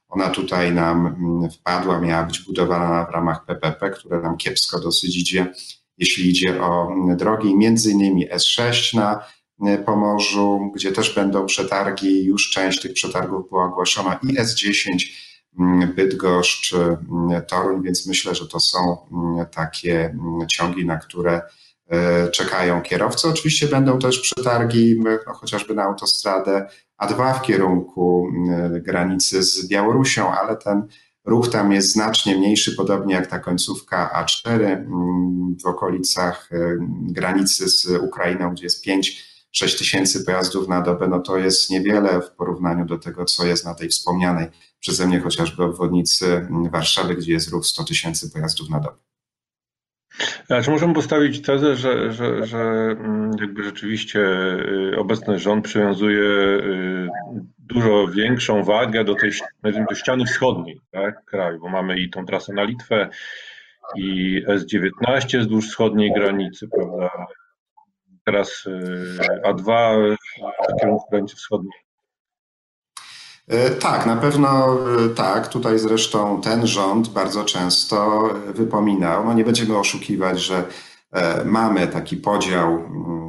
ona 0.10 0.30
tutaj 0.30 0.72
nam 0.72 1.08
mm, 1.08 1.52
wpadła, 1.52 2.00
miała 2.00 2.24
być 2.24 2.40
budowana 2.40 3.06
w 3.06 3.10
ramach 3.10 3.46
PPP, 3.46 3.90
które 3.90 4.22
nam 4.22 4.38
kiepsko 4.38 4.80
dosyć 4.80 5.18
idzie, 5.18 5.54
jeśli 5.98 6.30
idzie 6.30 6.62
o 6.62 6.92
mm, 6.92 7.18
drogi, 7.18 7.56
między 7.56 7.92
innymi 7.92 8.30
S6 8.30 8.98
na 8.98 9.26
Pomorzu, 9.86 10.72
gdzie 10.76 10.92
też 10.92 11.16
będą 11.16 11.46
przetargi, 11.46 12.26
już 12.26 12.50
część 12.50 12.82
tych 12.82 12.94
przetargów 12.94 13.50
była 13.50 13.66
ogłoszona. 13.66 14.20
I 14.24 14.38
S10, 14.38 15.00
Bydgoszcz, 15.96 16.76
Toruń, 17.48 17.84
więc 17.84 18.08
myślę, 18.08 18.36
że 18.36 18.48
to 18.48 18.60
są 18.60 18.98
takie 19.52 20.18
ciągi, 20.50 20.86
na 20.86 20.98
które 20.98 21.42
czekają 22.32 22.82
kierowcy. 22.82 23.28
Oczywiście 23.28 23.68
będą 23.68 24.00
też 24.00 24.20
przetargi 24.20 25.00
no, 25.04 25.34
chociażby 25.34 25.74
na 25.74 25.84
autostradę 25.84 26.68
A2 27.02 27.40
w 27.40 27.42
kierunku 27.42 28.28
granicy 28.72 29.44
z 29.44 29.68
Białorusią, 29.68 30.34
ale 30.34 30.58
ten 30.58 30.88
ruch 31.26 31.50
tam 31.50 31.72
jest 31.72 31.92
znacznie 31.92 32.38
mniejszy, 32.38 32.76
podobnie 32.76 33.16
jak 33.16 33.28
ta 33.28 33.40
końcówka 33.40 34.26
A4 34.26 34.86
w 35.64 35.66
okolicach 35.66 36.50
granicy 37.02 37.70
z 37.70 37.86
Ukrainą, 37.86 38.52
gdzie 38.52 38.64
jest 38.64 38.84
5 38.84 39.36
6 39.52 39.78
tysięcy 39.78 40.26
pojazdów 40.26 40.68
na 40.68 40.82
dobę, 40.82 41.08
no 41.08 41.20
to 41.20 41.38
jest 41.38 41.70
niewiele 41.70 42.22
w 42.22 42.32
porównaniu 42.32 42.86
do 42.86 42.98
tego, 42.98 43.26
co 43.26 43.46
jest 43.46 43.66
na 43.66 43.74
tej 43.74 43.90
wspomnianej 43.90 44.48
przeze 44.80 45.08
mnie 45.08 45.20
chociażby 45.20 45.64
obwodnicy 45.64 46.48
Warszawy, 46.72 47.16
gdzie 47.16 47.32
jest 47.32 47.50
ruch 47.50 47.66
100 47.66 47.84
tysięcy 47.84 48.32
pojazdów 48.32 48.70
na 48.70 48.80
dobę. 48.80 48.98
A 50.50 50.62
czy 50.62 50.72
możemy 50.72 50.94
postawić 50.94 51.42
tezę, 51.42 51.76
że, 51.76 52.12
że, 52.12 52.46
że 52.46 52.60
mm, 52.60 53.32
jakby 53.40 53.64
rzeczywiście 53.64 54.20
y, 54.20 54.98
obecny 54.98 55.40
rząd 55.40 55.66
przywiązuje 55.66 56.24
y, 56.24 57.10
dużo 57.60 58.08
większą 58.08 58.64
wagę 58.64 59.04
do 59.04 59.16
tej 59.16 59.32
do 59.90 59.96
ściany 59.96 60.26
wschodniej 60.26 60.82
tak, 60.92 61.26
kraju, 61.26 61.60
bo 61.60 61.70
mamy 61.70 62.00
i 62.00 62.10
tą 62.10 62.26
trasę 62.26 62.54
na 62.54 62.64
Litwę, 62.64 63.10
i 63.96 64.42
S-19 64.48 65.40
wzdłuż 65.40 65.68
wschodniej 65.68 66.14
granicy, 66.14 66.68
prawda, 66.68 67.10
teraz 68.26 68.66
y, 68.66 69.18
A2 69.46 69.96
w 70.70 70.80
kierunku 70.82 71.06
granicy 71.12 71.36
wschodniej. 71.36 71.85
E, 73.48 73.70
tak, 73.70 74.06
na 74.06 74.16
pewno 74.18 74.78
e, 75.06 75.10
tak. 75.10 75.48
Tutaj 75.48 75.80
zresztą 75.80 76.42
ten 76.42 76.68
rząd 76.68 77.10
bardzo 77.10 77.44
często 77.44 78.30
wypominał, 78.54 79.26
no 79.26 79.34
nie 79.34 79.44
będziemy 79.44 79.78
oszukiwać, 79.78 80.40
że 80.40 80.64
e, 81.12 81.46
mamy 81.46 81.88
taki 81.88 82.18
podział 82.18 82.70
mm, 82.70 83.26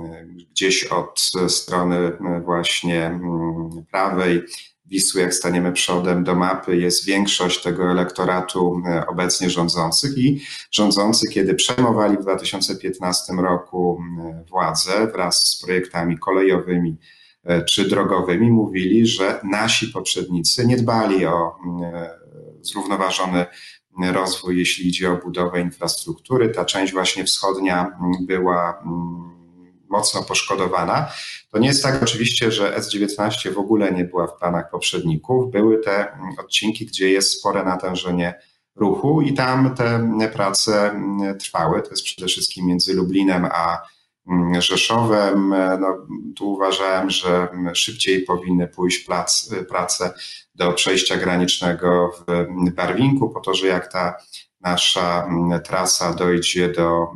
gdzieś 0.50 0.84
od 0.84 1.20
strony 1.48 2.12
właśnie 2.44 3.06
mm, 3.06 3.70
prawej. 3.90 4.42
Wisły, 4.88 5.20
jak 5.20 5.34
staniemy 5.34 5.72
przodem 5.72 6.24
do 6.24 6.34
mapy, 6.34 6.76
jest 6.76 7.06
większość 7.06 7.62
tego 7.62 7.90
elektoratu 7.90 8.82
obecnie 9.08 9.50
rządzących. 9.50 10.18
I 10.18 10.40
rządzący, 10.70 11.28
kiedy 11.32 11.54
przejmowali 11.54 12.16
w 12.16 12.20
2015 12.20 13.32
roku 13.32 14.02
władzę 14.50 15.06
wraz 15.06 15.36
z 15.36 15.62
projektami 15.64 16.18
kolejowymi, 16.18 16.96
E, 16.98 17.25
czy 17.68 17.88
drogowymi 17.88 18.50
mówili, 18.50 19.06
że 19.06 19.40
nasi 19.44 19.88
poprzednicy 19.88 20.66
nie 20.66 20.76
dbali 20.76 21.26
o 21.26 21.56
e, 21.82 22.10
zrównoważony 22.62 23.46
rozwój, 24.12 24.58
jeśli 24.58 24.88
idzie 24.88 25.12
o 25.12 25.16
budowę 25.16 25.60
infrastruktury. 25.60 26.48
Ta 26.48 26.64
część 26.64 26.92
właśnie 26.92 27.24
wschodnia 27.24 27.98
była 28.20 28.84
mocno 29.88 30.22
poszkodowana. 30.22 31.08
To 31.50 31.58
nie 31.58 31.68
jest 31.68 31.82
tak 31.82 32.02
oczywiście, 32.02 32.52
że 32.52 32.78
S19 32.78 33.54
w 33.54 33.58
ogóle 33.58 33.92
nie 33.92 34.04
była 34.04 34.26
w 34.26 34.38
planach 34.38 34.70
poprzedników. 34.70 35.52
Były 35.52 35.78
te 35.78 36.18
odcinki, 36.38 36.86
gdzie 36.86 37.10
jest 37.10 37.38
spore 37.38 37.64
natężenie 37.64 38.34
ruchu 38.74 39.22
i 39.22 39.34
tam 39.34 39.74
te 39.74 40.28
prace 40.32 41.00
trwały. 41.38 41.82
To 41.82 41.90
jest 41.90 42.04
przede 42.04 42.26
wszystkim 42.26 42.66
między 42.66 42.94
Lublinem 42.94 43.44
a 43.44 43.78
Mm, 43.78 43.95
Rzeszowem. 44.58 45.52
E, 45.52 45.78
no, 45.78 46.06
tu 46.36 46.52
uważałem, 46.52 47.10
że 47.10 47.48
szybciej 47.74 48.22
powinny 48.22 48.68
pójść 48.68 49.04
plac, 49.04 49.52
e, 49.52 49.64
prace 49.64 50.14
do 50.54 50.72
przejścia 50.72 51.16
granicznego 51.16 52.12
w 52.28 52.70
Barwinku, 52.70 53.30
po 53.30 53.40
to, 53.40 53.54
że 53.54 53.66
jak 53.66 53.92
ta 53.92 54.16
nasza 54.60 55.28
trasa 55.64 56.14
dojdzie 56.14 56.68
do 56.68 57.06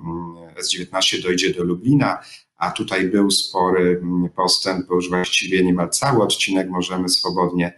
S19 0.62 1.22
dojdzie 1.22 1.54
do 1.54 1.64
Lublina, 1.64 2.18
a 2.56 2.70
tutaj 2.70 3.08
był 3.08 3.30
spory 3.30 4.02
postęp, 4.36 4.86
bo 4.86 4.94
już 4.94 5.08
właściwie 5.08 5.64
niemal 5.64 5.90
cały 5.90 6.22
odcinek 6.22 6.70
możemy 6.70 7.08
swobodnie 7.08 7.72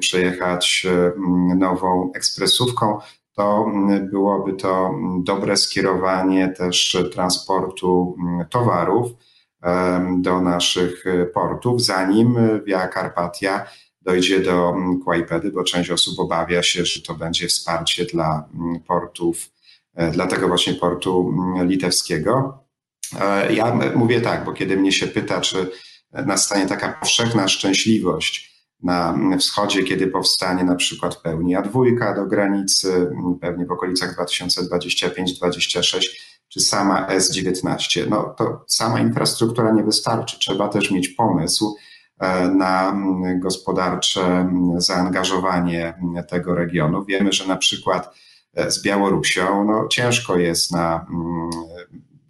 przejechać 0.00 0.86
e, 0.90 1.12
nową 1.56 2.12
ekspresówką, 2.14 2.98
to 3.36 3.66
mm, 3.74 4.10
byłoby 4.10 4.52
to 4.52 4.86
mm, 4.86 5.24
dobre 5.24 5.56
skierowanie 5.56 6.48
też 6.48 6.96
transportu 7.12 8.16
mm, 8.20 8.48
towarów 8.48 9.12
do 10.18 10.40
naszych 10.40 11.06
e, 11.06 11.26
portów, 11.26 11.82
zanim 11.82 12.36
e, 12.36 12.60
Via 12.60 12.88
Carpatia 12.88 13.66
dojdzie 14.02 14.40
do 14.40 14.74
Kłajpedy, 15.04 15.52
bo 15.52 15.64
część 15.64 15.90
osób 15.90 16.18
obawia 16.18 16.62
się, 16.62 16.84
że 16.84 17.02
to 17.02 17.14
będzie 17.14 17.48
wsparcie 17.48 18.04
dla 18.04 18.48
portów, 18.86 19.50
e, 19.94 20.10
dla 20.10 20.26
tego 20.26 20.48
właśnie 20.48 20.74
portu 20.74 21.34
litewskiego. 21.64 22.58
Ja 23.50 23.78
mówię 23.94 24.20
tak, 24.20 24.44
bo 24.44 24.52
kiedy 24.52 24.76
mnie 24.76 24.92
się 24.92 25.06
pyta, 25.06 25.40
czy 25.40 25.70
nastanie 26.12 26.66
taka 26.66 26.92
powszechna 26.92 27.48
szczęśliwość, 27.48 28.55
na 28.82 29.18
wschodzie, 29.38 29.82
kiedy 29.82 30.06
powstanie 30.06 30.64
na 30.64 30.74
przykład 30.74 31.16
pełni 31.16 31.56
A2 31.56 32.14
do 32.16 32.26
granicy, 32.26 33.10
pewnie 33.40 33.66
w 33.66 33.70
okolicach 33.70 34.16
2025-26, 34.16 36.08
czy 36.48 36.60
sama 36.60 37.08
S19. 37.08 38.06
No 38.10 38.34
to 38.38 38.64
sama 38.68 39.00
infrastruktura 39.00 39.72
nie 39.72 39.84
wystarczy. 39.84 40.38
Trzeba 40.38 40.68
też 40.68 40.90
mieć 40.90 41.08
pomysł 41.08 41.76
e, 42.18 42.48
na 42.48 42.96
gospodarcze 43.38 44.50
zaangażowanie 44.76 45.94
tego 46.28 46.54
regionu. 46.54 47.04
Wiemy, 47.04 47.32
że 47.32 47.46
na 47.46 47.56
przykład 47.56 48.14
e, 48.54 48.70
z 48.70 48.82
Białorusią 48.82 49.64
no, 49.64 49.88
ciężko 49.88 50.38
jest 50.38 50.72
na 50.72 51.06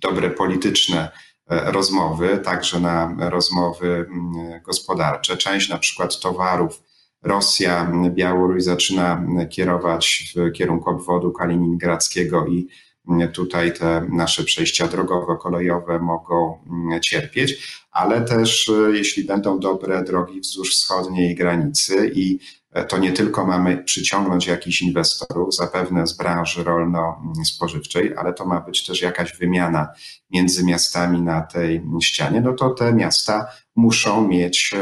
dobre 0.00 0.30
polityczne 0.30 1.10
rozmowy, 1.48 2.38
także 2.38 2.80
na 2.80 3.16
rozmowy 3.18 3.86
mm, 3.86 4.62
gospodarcze. 4.62 5.36
Część 5.36 5.68
na 5.68 5.78
przykład 5.78 6.20
towarów 6.20 6.82
Rosja, 7.22 7.92
Białoruś 8.10 8.62
zaczyna 8.62 9.26
kierować 9.50 10.34
w 10.36 10.52
kierunku 10.52 10.90
obwodu 10.90 11.32
kaliningradzkiego 11.32 12.46
i 12.46 12.68
mm, 13.08 13.32
tutaj 13.32 13.72
te 13.72 14.06
nasze 14.08 14.44
przejścia 14.44 14.86
drogowo-kolejowe 14.86 16.00
mogą 16.00 16.58
mm, 16.66 17.00
cierpieć, 17.00 17.82
ale 17.90 18.22
też 18.22 18.68
e, 18.68 18.96
jeśli 18.96 19.24
będą 19.24 19.60
dobre 19.60 20.04
drogi 20.04 20.40
wzdłuż 20.40 20.74
wschodniej 20.74 21.34
granicy 21.34 22.10
i 22.14 22.38
E, 22.65 22.65
to 22.84 22.98
nie 22.98 23.12
tylko 23.12 23.46
mamy 23.46 23.84
przyciągnąć 23.84 24.46
jakichś 24.46 24.82
inwestorów, 24.82 25.54
zapewne 25.54 26.06
z 26.06 26.12
branży 26.12 26.64
rolno-spożywczej, 26.64 28.14
ale 28.16 28.32
to 28.32 28.46
ma 28.46 28.60
być 28.60 28.86
też 28.86 29.02
jakaś 29.02 29.38
wymiana 29.38 29.88
między 30.30 30.64
miastami 30.64 31.22
na 31.22 31.40
tej 31.40 31.82
ścianie, 32.00 32.40
no 32.40 32.52
to 32.52 32.70
te 32.70 32.92
miasta 32.92 33.46
muszą 33.76 34.28
mieć 34.28 34.74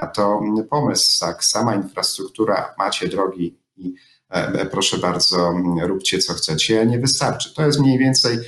na 0.00 0.06
to 0.06 0.40
pomysł. 0.70 1.20
Tak, 1.20 1.44
sama 1.44 1.74
infrastruktura, 1.74 2.74
macie 2.78 3.08
drogi 3.08 3.58
i 3.76 3.94
e, 4.28 4.66
proszę 4.66 4.98
bardzo, 4.98 5.54
róbcie 5.82 6.18
co 6.18 6.34
chcecie, 6.34 6.86
nie 6.86 6.98
wystarczy. 6.98 7.54
To 7.54 7.66
jest 7.66 7.80
mniej 7.80 7.98
więcej 7.98 8.38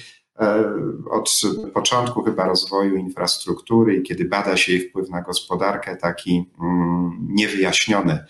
e, 0.40 0.64
od 1.10 1.40
początku 1.74 2.22
chyba 2.22 2.46
rozwoju 2.46 2.96
infrastruktury 2.96 3.96
i 3.96 4.02
kiedy 4.02 4.24
bada 4.24 4.56
się 4.56 4.72
jej 4.72 4.88
wpływ 4.88 5.10
na 5.10 5.22
gospodarkę, 5.22 5.96
taki 5.96 6.50
mm, 6.60 7.28
niewyjaśniony 7.30 8.24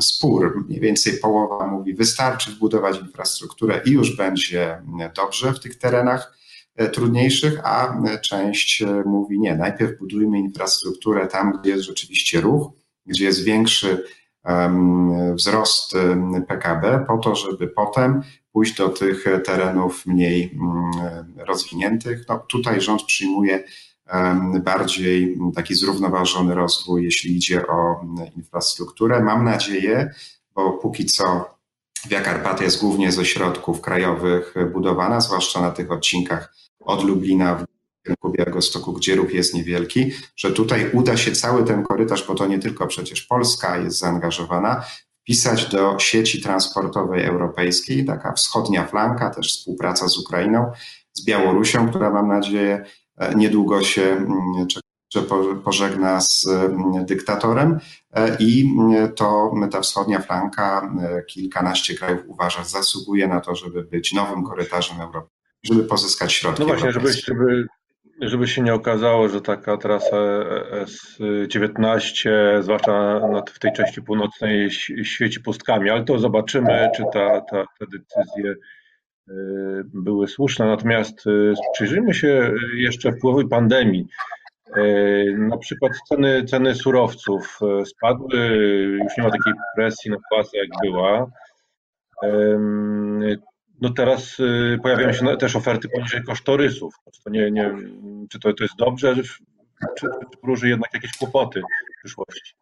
spór. 0.00 0.64
Mniej 0.66 0.80
więcej 0.80 1.18
połowa 1.18 1.66
mówi, 1.66 1.94
wystarczy 1.94 2.50
wbudować 2.50 3.00
infrastrukturę 3.00 3.80
i 3.84 3.90
już 3.90 4.16
będzie 4.16 4.82
dobrze 5.16 5.52
w 5.52 5.60
tych 5.60 5.78
terenach 5.78 6.38
e, 6.76 6.88
trudniejszych, 6.88 7.60
a 7.64 8.02
część 8.22 8.82
e, 8.82 9.02
mówi 9.06 9.40
nie, 9.40 9.56
najpierw 9.56 9.98
budujmy 9.98 10.38
infrastrukturę 10.38 11.26
tam, 11.26 11.52
gdzie 11.60 11.70
jest 11.70 11.84
rzeczywiście 11.84 12.40
ruch, 12.40 12.72
gdzie 13.06 13.24
jest 13.24 13.44
większy 13.44 14.04
wzrost 15.34 15.94
PKB, 16.48 17.04
po 17.08 17.18
to, 17.18 17.34
żeby 17.34 17.68
potem 17.68 18.22
pójść 18.52 18.74
do 18.74 18.88
tych 18.88 19.24
terenów 19.44 20.06
mniej 20.06 20.52
mm, 20.54 21.46
rozwiniętych. 21.46 22.24
No, 22.28 22.38
tutaj 22.38 22.80
rząd 22.80 23.02
przyjmuje 23.02 23.64
bardziej 24.60 25.38
taki 25.54 25.74
zrównoważony 25.74 26.54
rozwój, 26.54 27.04
jeśli 27.04 27.36
idzie 27.36 27.66
o 27.66 28.00
infrastrukturę. 28.36 29.20
Mam 29.20 29.44
nadzieję, 29.44 30.14
bo 30.54 30.72
póki 30.72 31.06
co 31.06 31.58
Via 32.08 32.22
Carpatia 32.22 32.64
jest 32.64 32.80
głównie 32.80 33.12
ze 33.12 33.24
środków 33.24 33.80
krajowych 33.80 34.54
budowana, 34.72 35.20
zwłaszcza 35.20 35.60
na 35.60 35.70
tych 35.70 35.90
odcinkach 35.90 36.54
od 36.80 37.04
Lublina 37.04 37.54
w 37.54 37.64
kierunku 38.02 38.30
Białegostoku, 38.30 38.92
gdzie 38.92 39.16
ruch 39.16 39.34
jest 39.34 39.54
niewielki, 39.54 40.12
że 40.36 40.52
tutaj 40.52 40.90
uda 40.92 41.16
się 41.16 41.32
cały 41.32 41.64
ten 41.64 41.82
korytarz, 41.82 42.26
bo 42.26 42.34
to 42.34 42.46
nie 42.46 42.58
tylko 42.58 42.86
przecież 42.86 43.22
Polska 43.22 43.78
jest 43.78 43.98
zaangażowana, 43.98 44.84
wpisać 45.20 45.66
do 45.66 45.98
sieci 45.98 46.42
transportowej 46.42 47.24
europejskiej, 47.24 48.04
taka 48.04 48.32
wschodnia 48.32 48.86
flanka, 48.86 49.30
też 49.30 49.58
współpraca 49.58 50.08
z 50.08 50.18
Ukrainą, 50.18 50.72
z 51.12 51.24
Białorusią, 51.24 51.88
która 51.88 52.10
mam 52.10 52.28
nadzieję 52.28 52.84
niedługo 53.36 53.82
się 53.82 54.02
mm, 54.02 54.66
pożegna 55.64 56.20
z 56.20 56.46
mm, 56.46 57.06
dyktatorem 57.06 57.78
e, 58.12 58.36
i 58.40 58.74
mm, 58.78 59.12
to 59.12 59.52
ta 59.70 59.80
wschodnia 59.80 60.18
flanka, 60.18 60.94
e, 61.02 61.22
kilkanaście 61.22 61.94
krajów 61.94 62.20
uważa, 62.26 62.64
zasługuje 62.64 63.28
na 63.28 63.40
to, 63.40 63.54
żeby 63.54 63.82
być 63.82 64.12
nowym 64.12 64.44
korytarzem 64.44 65.00
Europy. 65.00 65.28
żeby 65.64 65.84
pozyskać 65.84 66.32
środki. 66.32 66.62
No 66.62 66.68
właśnie, 66.68 66.92
żeby, 66.92 67.12
żeby, 67.12 67.66
żeby 68.20 68.48
się 68.48 68.62
nie 68.62 68.74
okazało, 68.74 69.28
że 69.28 69.40
taka 69.40 69.76
trasa 69.76 70.16
S19, 70.84 72.28
zwłaszcza 72.62 73.20
w 73.54 73.58
tej 73.58 73.72
części 73.72 74.02
północnej, 74.02 74.70
świeci 75.02 75.40
pustkami, 75.40 75.90
ale 75.90 76.04
to 76.04 76.18
zobaczymy, 76.18 76.90
czy 76.96 77.02
ta, 77.12 77.40
ta, 77.40 77.64
te 77.78 77.86
decyzje 77.86 78.54
były 79.84 80.28
słuszne. 80.28 80.66
Natomiast 80.66 81.26
y, 81.26 81.54
przyjrzyjmy 81.72 82.14
się 82.14 82.52
jeszcze 82.76 83.12
wpływowi 83.12 83.48
pandemii. 83.48 84.06
Y, 84.76 85.36
na 85.38 85.58
przykład 85.58 85.92
ceny, 86.08 86.44
ceny 86.44 86.74
surowców 86.74 87.58
spadły, 87.84 88.38
już 89.02 89.16
nie 89.18 89.24
ma 89.24 89.30
takiej 89.30 89.52
presji 89.76 90.10
na 90.10 90.16
płacę 90.30 90.58
jak 90.58 90.68
była. 90.82 91.30
No 93.80 93.90
teraz 93.90 94.40
y, 94.40 94.78
pojawiają 94.82 95.12
się 95.12 95.36
też 95.36 95.56
oferty 95.56 95.88
poniżej 95.88 96.22
kosztorysów. 96.22 96.94
Czy 97.14 97.22
to, 97.22 97.30
nie, 97.30 97.50
nie, 97.50 97.74
czy 98.30 98.38
to, 98.40 98.52
to 98.52 98.64
jest 98.64 98.76
dobrze, 98.78 99.14
czy, 99.16 99.44
czy 99.98 100.06
wróży 100.42 100.68
jednak 100.68 100.94
jakieś 100.94 101.16
kłopoty 101.18 101.60
w 101.60 101.98
przyszłości? 101.98 102.54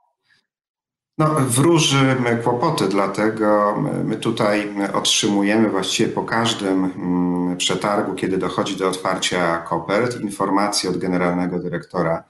No, 1.19 1.35
wróży 1.35 2.17
kłopoty, 2.45 2.89
dlatego 2.89 3.77
my 4.05 4.17
tutaj 4.17 4.75
otrzymujemy 4.95 5.71
właściwie 5.71 6.13
po 6.13 6.23
każdym 6.23 6.85
mm, 6.85 7.57
przetargu, 7.57 8.15
kiedy 8.15 8.39
dochodzi 8.39 8.77
do 8.77 8.89
otwarcia 8.89 9.59
kopert, 9.59 10.21
informacje 10.21 10.91
od 10.91 10.97
generalnego 10.97 11.59
dyrektora 11.59 12.25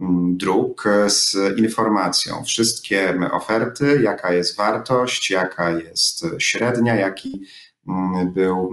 mm, 0.00 0.36
dróg 0.36 0.84
z 1.06 1.36
informacją 1.58 2.44
wszystkie 2.44 3.18
oferty, 3.32 4.00
jaka 4.02 4.32
jest 4.32 4.56
wartość, 4.56 5.30
jaka 5.30 5.70
jest 5.70 6.26
średnia, 6.38 6.94
jaki 6.94 7.46
Mm, 7.88 8.32
był 8.32 8.70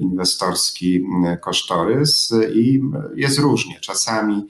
inwestorski 0.00 1.06
kosztorys 1.40 2.34
i 2.54 2.80
jest 3.14 3.38
różnie. 3.38 3.80
Czasami 3.80 4.46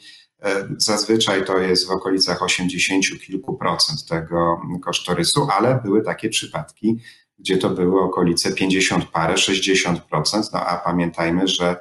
zazwyczaj 0.76 1.44
to 1.44 1.58
jest 1.58 1.88
w 1.88 1.90
okolicach 1.90 2.42
80 2.42 3.04
kilku 3.26 3.56
procent 3.56 4.06
tego 4.06 4.60
kosztorysu, 4.82 5.48
ale 5.50 5.80
były 5.84 6.02
takie 6.02 6.28
przypadki, 6.28 6.96
gdzie 7.38 7.58
to 7.58 7.70
były 7.70 8.02
okolice 8.02 8.52
50 8.52 9.04
parę, 9.04 9.38
60 9.38 10.00
procent. 10.00 10.52
No 10.52 10.60
a 10.60 10.76
pamiętajmy, 10.76 11.48
że 11.48 11.76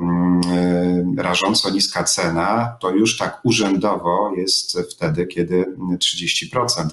e, 0.00 1.14
rażąco 1.16 1.70
niska 1.70 2.04
cena 2.04 2.76
to 2.80 2.90
już 2.90 3.18
tak 3.18 3.40
urzędowo 3.44 4.32
jest 4.36 4.78
wtedy, 4.92 5.26
kiedy 5.26 5.76
30% 5.98 6.88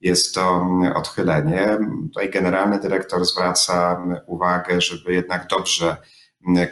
jest 0.00 0.34
to 0.34 0.66
odchylenie. 0.94 1.78
Tutaj 2.02 2.30
generalny 2.30 2.80
dyrektor 2.80 3.24
zwraca 3.24 4.04
uwagę, 4.26 4.80
żeby 4.80 5.12
jednak 5.14 5.46
dobrze 5.50 5.96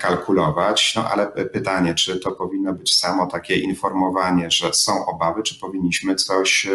kalkulować, 0.01 0.93
no 0.97 1.11
ale 1.11 1.27
pytanie, 1.27 1.95
czy 1.95 2.21
to 2.21 2.33
powinno 2.33 2.73
być 2.73 2.99
samo 2.99 3.27
takie 3.27 3.57
informowanie, 3.57 4.51
że 4.51 4.75
są 4.75 5.07
obawy, 5.07 5.43
czy 5.43 5.61
powinniśmy 5.61 6.15
coś 6.15 6.67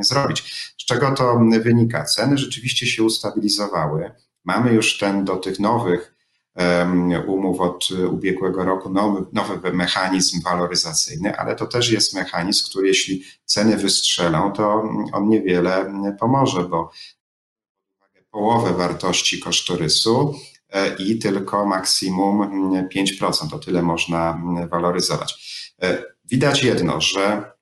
zrobić. 0.00 0.72
Z 0.78 0.84
czego 0.84 1.10
to 1.10 1.40
wynika? 1.62 2.04
Ceny 2.04 2.38
rzeczywiście 2.38 2.86
się 2.86 3.02
ustabilizowały. 3.02 4.12
Mamy 4.44 4.72
już 4.72 4.98
ten 4.98 5.24
do 5.24 5.36
tych 5.36 5.60
nowych 5.60 6.16
umów 7.26 7.60
od 7.60 7.90
ubiegłego 7.90 8.64
roku 8.64 8.90
nowy, 8.90 9.24
nowy 9.32 9.72
mechanizm 9.72 10.42
waloryzacyjny, 10.42 11.38
ale 11.38 11.56
to 11.56 11.66
też 11.66 11.90
jest 11.90 12.14
mechanizm, 12.14 12.70
który 12.70 12.88
jeśli 12.88 13.24
ceny 13.44 13.76
wystrzelą, 13.76 14.52
to 14.52 14.82
on 15.12 15.28
niewiele 15.28 15.92
pomoże, 16.20 16.64
bo 16.64 16.90
połowę 18.30 18.72
wartości 18.72 19.40
kosztorysu 19.40 20.34
i 20.98 21.18
tylko 21.18 21.66
maksimum 21.66 22.38
5%, 22.96 23.50
to 23.50 23.58
tyle 23.58 23.82
można 23.82 24.40
waloryzować. 24.70 25.46
E, 25.82 26.02
widać 26.30 26.62
jedno, 26.62 27.00
że 27.00 27.52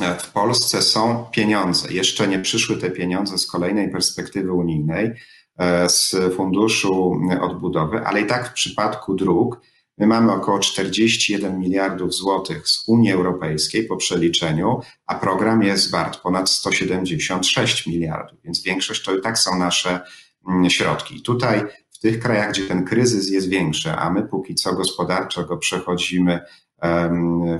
e, 0.00 0.14
w 0.14 0.30
Polsce 0.30 0.82
są 0.82 1.24
pieniądze. 1.32 1.92
Jeszcze 1.92 2.28
nie 2.28 2.38
przyszły 2.38 2.76
te 2.76 2.90
pieniądze 2.90 3.38
z 3.38 3.46
kolejnej 3.46 3.90
perspektywy 3.90 4.52
unijnej 4.52 5.14
E, 5.58 5.88
z 5.88 6.16
Funduszu 6.36 7.20
Odbudowy, 7.40 8.06
ale 8.06 8.20
i 8.20 8.26
tak 8.26 8.48
w 8.48 8.52
przypadku 8.52 9.14
dróg 9.14 9.60
my 9.98 10.06
mamy 10.06 10.32
około 10.32 10.58
41 10.58 11.58
miliardów 11.58 12.14
złotych 12.14 12.68
z 12.68 12.88
Unii 12.88 13.12
Europejskiej 13.12 13.84
po 13.84 13.96
przeliczeniu, 13.96 14.80
a 15.06 15.14
program 15.14 15.62
jest 15.62 15.90
wart 15.90 16.20
ponad 16.20 16.50
176 16.50 17.86
miliardów, 17.86 18.38
więc 18.44 18.62
większość 18.62 19.04
to 19.04 19.16
i 19.16 19.20
tak 19.20 19.38
są 19.38 19.58
nasze 19.58 20.00
mm, 20.48 20.70
środki. 20.70 21.22
Tutaj 21.22 21.62
w 21.98 22.00
tych 22.00 22.20
krajach, 22.20 22.50
gdzie 22.50 22.66
ten 22.66 22.84
kryzys 22.84 23.30
jest 23.30 23.48
większy, 23.48 23.92
a 23.92 24.10
my 24.10 24.22
póki 24.22 24.54
co 24.54 24.74
gospodarczo 24.74 25.44
go 25.44 25.56
przechodzimy 25.56 26.40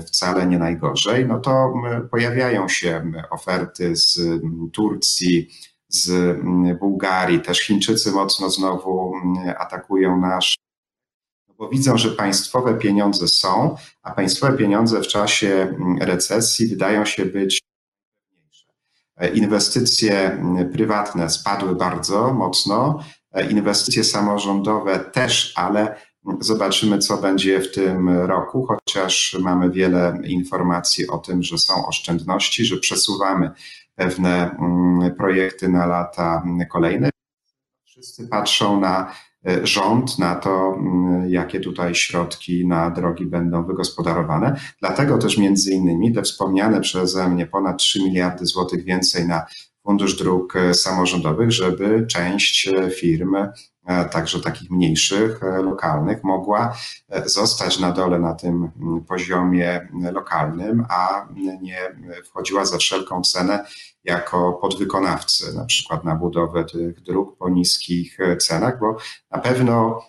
wcale 0.07 0.47
nie 0.47 0.59
najgorzej, 0.59 1.27
no 1.27 1.39
to 1.39 1.73
pojawiają 2.11 2.67
się 2.67 3.11
oferty 3.29 3.95
z 3.95 4.19
Turcji, 4.73 5.49
z 5.87 6.37
Bułgarii. 6.79 7.41
Też 7.41 7.59
Chińczycy 7.59 8.11
mocno 8.11 8.49
znowu 8.49 9.13
atakują 9.57 10.19
nasz 10.19 10.55
no 11.47 11.55
bo 11.57 11.69
widzą, 11.69 11.97
że 11.97 12.09
państwowe 12.09 12.73
pieniądze 12.73 13.27
są, 13.27 13.75
a 14.01 14.11
państwowe 14.11 14.57
pieniądze 14.57 15.01
w 15.01 15.07
czasie 15.07 15.75
recesji 16.01 16.67
wydają 16.67 17.05
się 17.05 17.25
być 17.25 17.61
e, 19.17 19.29
Inwestycje 19.29 20.43
prywatne 20.73 21.29
spadły 21.29 21.75
bardzo 21.75 22.33
mocno, 22.33 22.99
inwestycje 23.49 24.03
samorządowe 24.03 24.99
też, 24.99 25.53
ale 25.55 25.95
zobaczymy, 26.39 26.97
co 26.97 27.17
będzie 27.17 27.59
w 27.59 27.71
tym 27.71 28.09
roku, 28.09 28.65
chociaż 28.65 29.37
mamy 29.41 29.69
wiele 29.69 30.19
informacji 30.23 31.07
o 31.07 31.17
tym, 31.17 31.43
że 31.43 31.57
są 31.57 31.87
oszczędności, 31.87 32.65
że 32.65 32.77
przesuwamy 32.77 33.51
pewne 33.95 34.51
mm, 34.59 35.15
projekty 35.15 35.69
na 35.69 35.85
lata 35.85 36.43
kolejne. 36.69 37.09
Wszyscy 37.85 38.27
patrzą 38.27 38.79
na 38.79 39.13
e, 39.47 39.67
rząd, 39.67 40.19
na 40.19 40.35
to, 40.35 40.75
mm, 40.77 41.29
jakie 41.29 41.59
tutaj 41.59 41.95
środki 41.95 42.67
na 42.67 42.89
drogi 42.89 43.25
będą 43.25 43.65
wygospodarowane. 43.65 44.59
Dlatego 44.79 45.17
też 45.17 45.37
między 45.37 45.71
innymi 45.71 46.13
te 46.13 46.21
wspomniane 46.21 46.81
przeze 46.81 47.29
mnie 47.29 47.47
ponad 47.47 47.77
3 47.77 48.03
miliardy 48.03 48.45
złotych 48.45 48.83
więcej 48.83 49.27
na 49.27 49.45
Fundusz 49.89 50.15
Dróg 50.15 50.55
e, 50.55 50.73
Samorządowych, 50.73 51.51
żeby 51.51 52.07
część 52.07 52.67
e, 52.67 52.89
firm 52.89 53.35
E, 53.89 54.05
także 54.05 54.39
takich 54.39 54.71
mniejszych, 54.71 55.41
lokalnych, 55.63 56.23
mogła 56.23 56.75
zostać 57.25 57.79
na 57.79 57.91
dole 57.91 58.19
na 58.19 58.33
tym 58.33 58.71
poziomie 59.07 59.87
lokalnym, 60.13 60.85
a 60.89 61.27
nie 61.61 61.77
wchodziła 62.25 62.65
za 62.65 62.77
wszelką 62.77 63.21
cenę 63.21 63.65
jako 64.03 64.53
podwykonawcy, 64.53 65.53
na 65.55 65.65
przykład 65.65 66.03
na 66.05 66.15
budowę 66.15 66.65
tych 66.65 67.01
dróg 67.01 67.37
po 67.37 67.49
niskich 67.49 68.17
cenach, 68.39 68.79
bo 68.79 68.97
na 69.31 69.39
pewno 69.39 70.01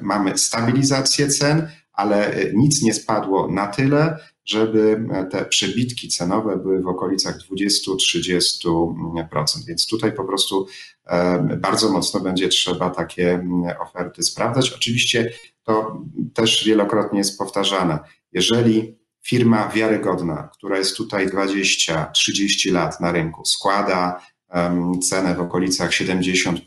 mamy 0.00 0.38
stabilizację 0.38 1.28
cen, 1.28 1.68
ale 1.96 2.34
nic 2.54 2.82
nie 2.82 2.94
spadło 2.94 3.48
na 3.48 3.66
tyle, 3.66 4.18
żeby 4.44 5.08
te 5.30 5.44
przebitki 5.44 6.08
cenowe 6.08 6.56
były 6.56 6.82
w 6.82 6.88
okolicach 6.88 7.38
20-30%. 7.38 9.66
Więc 9.66 9.86
tutaj 9.86 10.12
po 10.12 10.24
prostu 10.24 10.66
bardzo 11.58 11.92
mocno 11.92 12.20
będzie 12.20 12.48
trzeba 12.48 12.90
takie 12.90 13.46
oferty 13.80 14.22
sprawdzać. 14.22 14.72
Oczywiście 14.72 15.32
to 15.62 16.02
też 16.34 16.64
wielokrotnie 16.64 17.18
jest 17.18 17.38
powtarzane. 17.38 17.98
Jeżeli 18.32 18.98
firma 19.22 19.68
wiarygodna, 19.68 20.48
która 20.58 20.78
jest 20.78 20.96
tutaj 20.96 21.28
20-30 21.28 22.72
lat 22.72 23.00
na 23.00 23.12
rynku, 23.12 23.44
składa 23.44 24.20
cenę 25.08 25.34
w 25.34 25.40
okolicach 25.40 25.90
70% 25.90 26.58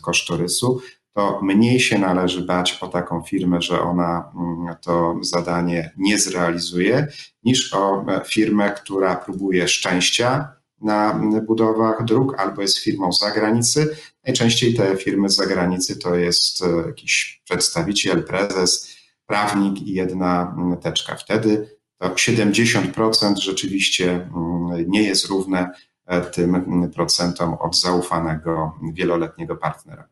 kosztorysu, 0.00 0.80
to 1.14 1.40
mniej 1.42 1.80
się 1.80 1.98
należy 1.98 2.42
bać 2.42 2.78
o 2.80 2.88
taką 2.88 3.22
firmę, 3.22 3.62
że 3.62 3.80
ona 3.80 4.32
mm, 4.36 4.76
to 4.82 5.16
zadanie 5.20 5.92
nie 5.96 6.18
zrealizuje, 6.18 7.06
niż 7.44 7.74
o 7.74 8.04
e, 8.08 8.20
firmę, 8.24 8.70
która 8.70 9.16
próbuje 9.16 9.68
szczęścia 9.68 10.58
na 10.80 11.20
budowach 11.46 12.04
dróg 12.04 12.40
albo 12.40 12.62
jest 12.62 12.78
firmą 12.78 13.12
z 13.12 13.20
zagranicy. 13.20 13.96
Najczęściej 14.26 14.74
te 14.74 14.96
firmy 14.96 15.28
z 15.28 15.36
zagranicy 15.36 15.98
to 15.98 16.14
jest 16.14 16.62
e, 16.62 16.86
jakiś 16.86 17.42
przedstawiciel, 17.44 18.24
prezes, 18.24 18.96
prawnik 19.26 19.82
i 19.82 19.92
jedna 19.92 20.54
mm, 20.58 20.76
teczka. 20.76 21.16
Wtedy 21.16 21.78
to 21.98 22.08
70% 22.08 23.36
rzeczywiście 23.36 24.10
mm, 24.12 24.90
nie 24.90 25.02
jest 25.02 25.26
równe 25.26 25.70
e, 26.06 26.20
tym 26.20 26.90
procentom 26.94 27.54
od 27.54 27.80
zaufanego 27.80 28.78
wieloletniego 28.92 29.56
partnera. 29.56 30.08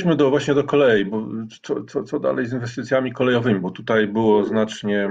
Przejdźmy 0.00 0.16
do, 0.16 0.30
właśnie 0.30 0.54
do 0.54 0.64
kolei, 0.64 1.04
bo 1.04 1.26
co, 1.62 1.84
co, 1.84 2.02
co, 2.04 2.20
dalej 2.20 2.46
z 2.46 2.52
inwestycjami 2.52 3.12
kolejowymi, 3.12 3.60
bo 3.60 3.70
tutaj 3.70 4.06
było 4.06 4.44
znacznie, 4.44 5.10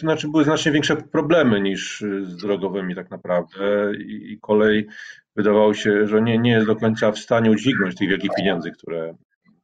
znaczy 0.00 0.28
były 0.28 0.44
znacznie 0.44 0.72
większe 0.72 0.96
problemy 0.96 1.60
niż 1.60 2.04
z 2.22 2.36
drogowymi 2.36 2.94
tak 2.94 3.10
naprawdę 3.10 3.92
i, 3.96 4.32
i 4.32 4.40
kolej 4.40 4.88
wydawało 5.36 5.74
się, 5.74 6.06
że 6.06 6.22
nie, 6.22 6.38
nie 6.38 6.50
jest 6.50 6.66
do 6.66 6.76
końca 6.76 7.12
w 7.12 7.18
stanie 7.18 7.50
udźwignąć 7.50 7.96
tych 7.96 8.08
wielkich 8.08 8.30
pieniędzy, 8.36 8.70
które, 8.70 9.14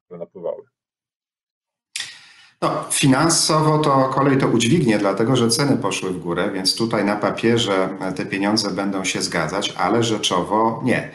które 0.05 0.21
napływały. 0.21 0.63
No, 2.63 2.85
finansowo 2.91 3.79
to 3.79 4.09
kolej 4.15 4.39
to 4.39 4.49
udźwignie, 4.49 4.99
dlatego 4.99 5.37
że 5.37 5.49
ceny 5.49 5.77
poszły 5.77 6.11
w 6.11 6.19
górę, 6.19 6.51
więc 6.55 6.77
tutaj 6.77 7.05
na 7.05 7.17
papierze 7.17 7.89
te 8.17 8.27
pieniądze 8.27 8.71
będą 8.71 9.05
się 9.05 9.23
zgadzać, 9.23 9.75
ale 9.77 10.03
rzeczowo 10.03 10.81
nie. 10.85 11.11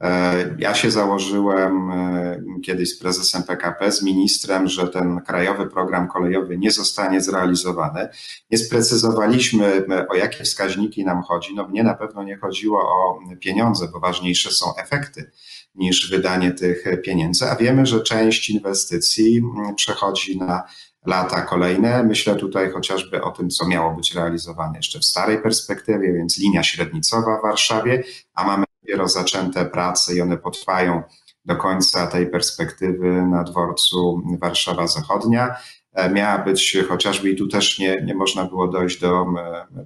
E, 0.00 0.56
ja 0.58 0.74
się 0.74 0.90
założyłem 0.90 1.90
e, 1.90 2.40
kiedyś 2.64 2.90
z 2.90 2.98
prezesem 2.98 3.42
PKP, 3.42 3.92
z 3.92 4.02
ministrem, 4.02 4.68
że 4.68 4.88
ten 4.88 5.20
krajowy 5.20 5.66
program 5.66 6.08
kolejowy 6.08 6.58
nie 6.58 6.70
zostanie 6.70 7.20
zrealizowany. 7.20 8.08
Nie 8.50 8.58
sprecyzowaliśmy, 8.58 9.86
o 10.08 10.14
jakie 10.14 10.44
wskaźniki 10.44 11.04
nam 11.04 11.22
chodzi. 11.22 11.54
No 11.54 11.68
mnie 11.68 11.82
na 11.82 11.94
pewno 11.94 12.22
nie 12.22 12.36
chodziło 12.36 12.80
o 12.80 13.18
pieniądze, 13.40 13.88
bo 13.92 14.00
ważniejsze 14.00 14.50
są 14.50 14.76
efekty 14.76 15.30
niż 15.74 16.10
wydanie 16.10 16.50
tych 16.52 16.84
pieniędzy, 17.04 17.50
a 17.50 17.56
wiemy, 17.56 17.86
że 17.86 18.00
część 18.00 18.50
inwestycji 18.50 19.42
przechodzi 19.76 20.38
na 20.38 20.62
lata 21.06 21.42
kolejne. 21.42 22.02
Myślę 22.02 22.36
tutaj 22.36 22.70
chociażby 22.70 23.22
o 23.22 23.30
tym, 23.30 23.50
co 23.50 23.68
miało 23.68 23.94
być 23.94 24.14
realizowane 24.14 24.76
jeszcze 24.76 24.98
w 24.98 25.04
starej 25.04 25.42
perspektywie, 25.42 26.12
więc 26.12 26.38
linia 26.38 26.62
średnicowa 26.62 27.38
w 27.38 27.42
Warszawie, 27.42 28.02
a 28.34 28.44
mamy 28.44 28.65
dopiero 28.86 29.08
zaczęte 29.08 29.64
prace 29.64 30.14
i 30.14 30.20
one 30.20 30.38
potrwają 30.38 31.02
do 31.44 31.56
końca 31.56 32.06
tej 32.06 32.26
perspektywy 32.26 33.22
na 33.22 33.44
dworcu 33.44 34.22
Warszawa 34.40 34.86
Zachodnia. 34.86 35.56
E, 35.92 36.10
miała 36.10 36.38
być 36.38 36.76
chociażby, 36.88 37.30
i 37.30 37.36
tu 37.36 37.48
też 37.48 37.78
nie, 37.78 38.02
nie 38.04 38.14
można 38.14 38.44
było 38.44 38.68
dojść 38.68 39.00
do 39.00 39.26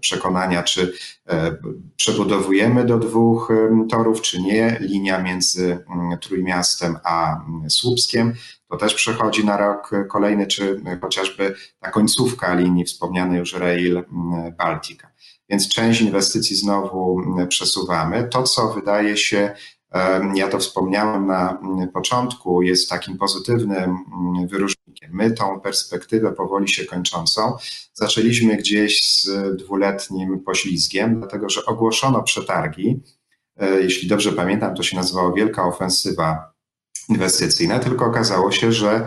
przekonania, 0.00 0.62
czy 0.62 0.92
e, 1.28 1.56
przebudowujemy 1.96 2.84
do 2.84 2.98
dwóch 2.98 3.52
torów, 3.90 4.20
czy 4.20 4.42
nie. 4.42 4.76
Linia 4.80 5.22
między 5.22 5.84
Trójmiastem 6.20 6.98
a 7.04 7.40
Słupskiem 7.68 8.34
to 8.70 8.76
też 8.76 8.94
przechodzi 8.94 9.44
na 9.44 9.56
rok 9.56 9.90
kolejny, 10.08 10.46
czy 10.46 10.82
chociażby 11.00 11.54
ta 11.80 11.90
końcówka 11.90 12.54
linii 12.54 12.84
wspomnianej 12.84 13.38
już 13.38 13.54
Rail 13.54 14.04
Baltica. 14.58 15.10
Więc 15.50 15.68
część 15.68 16.00
inwestycji 16.00 16.56
znowu 16.56 17.22
przesuwamy. 17.48 18.28
To, 18.28 18.42
co 18.42 18.72
wydaje 18.72 19.16
się 19.16 19.54
ja 20.34 20.48
to 20.48 20.58
wspomniałem 20.58 21.26
na 21.26 21.58
początku, 21.92 22.62
jest 22.62 22.90
takim 22.90 23.18
pozytywnym 23.18 23.96
wyróżnikiem. 24.46 25.10
My 25.12 25.30
tą 25.30 25.60
perspektywę 25.60 26.32
powoli 26.32 26.68
się 26.68 26.84
kończącą 26.84 27.56
zaczęliśmy 27.94 28.56
gdzieś 28.56 29.22
z 29.22 29.28
dwuletnim 29.56 30.40
poślizgiem, 30.40 31.18
dlatego 31.18 31.48
że 31.48 31.64
ogłoszono 31.64 32.22
przetargi. 32.22 33.00
E, 33.56 33.80
jeśli 33.80 34.08
dobrze 34.08 34.32
pamiętam, 34.32 34.74
to 34.74 34.82
się 34.82 34.96
nazywało 34.96 35.32
Wielka 35.32 35.64
Ofensywa 35.64 36.52
Inwestycyjna, 37.08 37.78
tylko 37.78 38.04
okazało 38.04 38.52
się, 38.52 38.72
że 38.72 39.06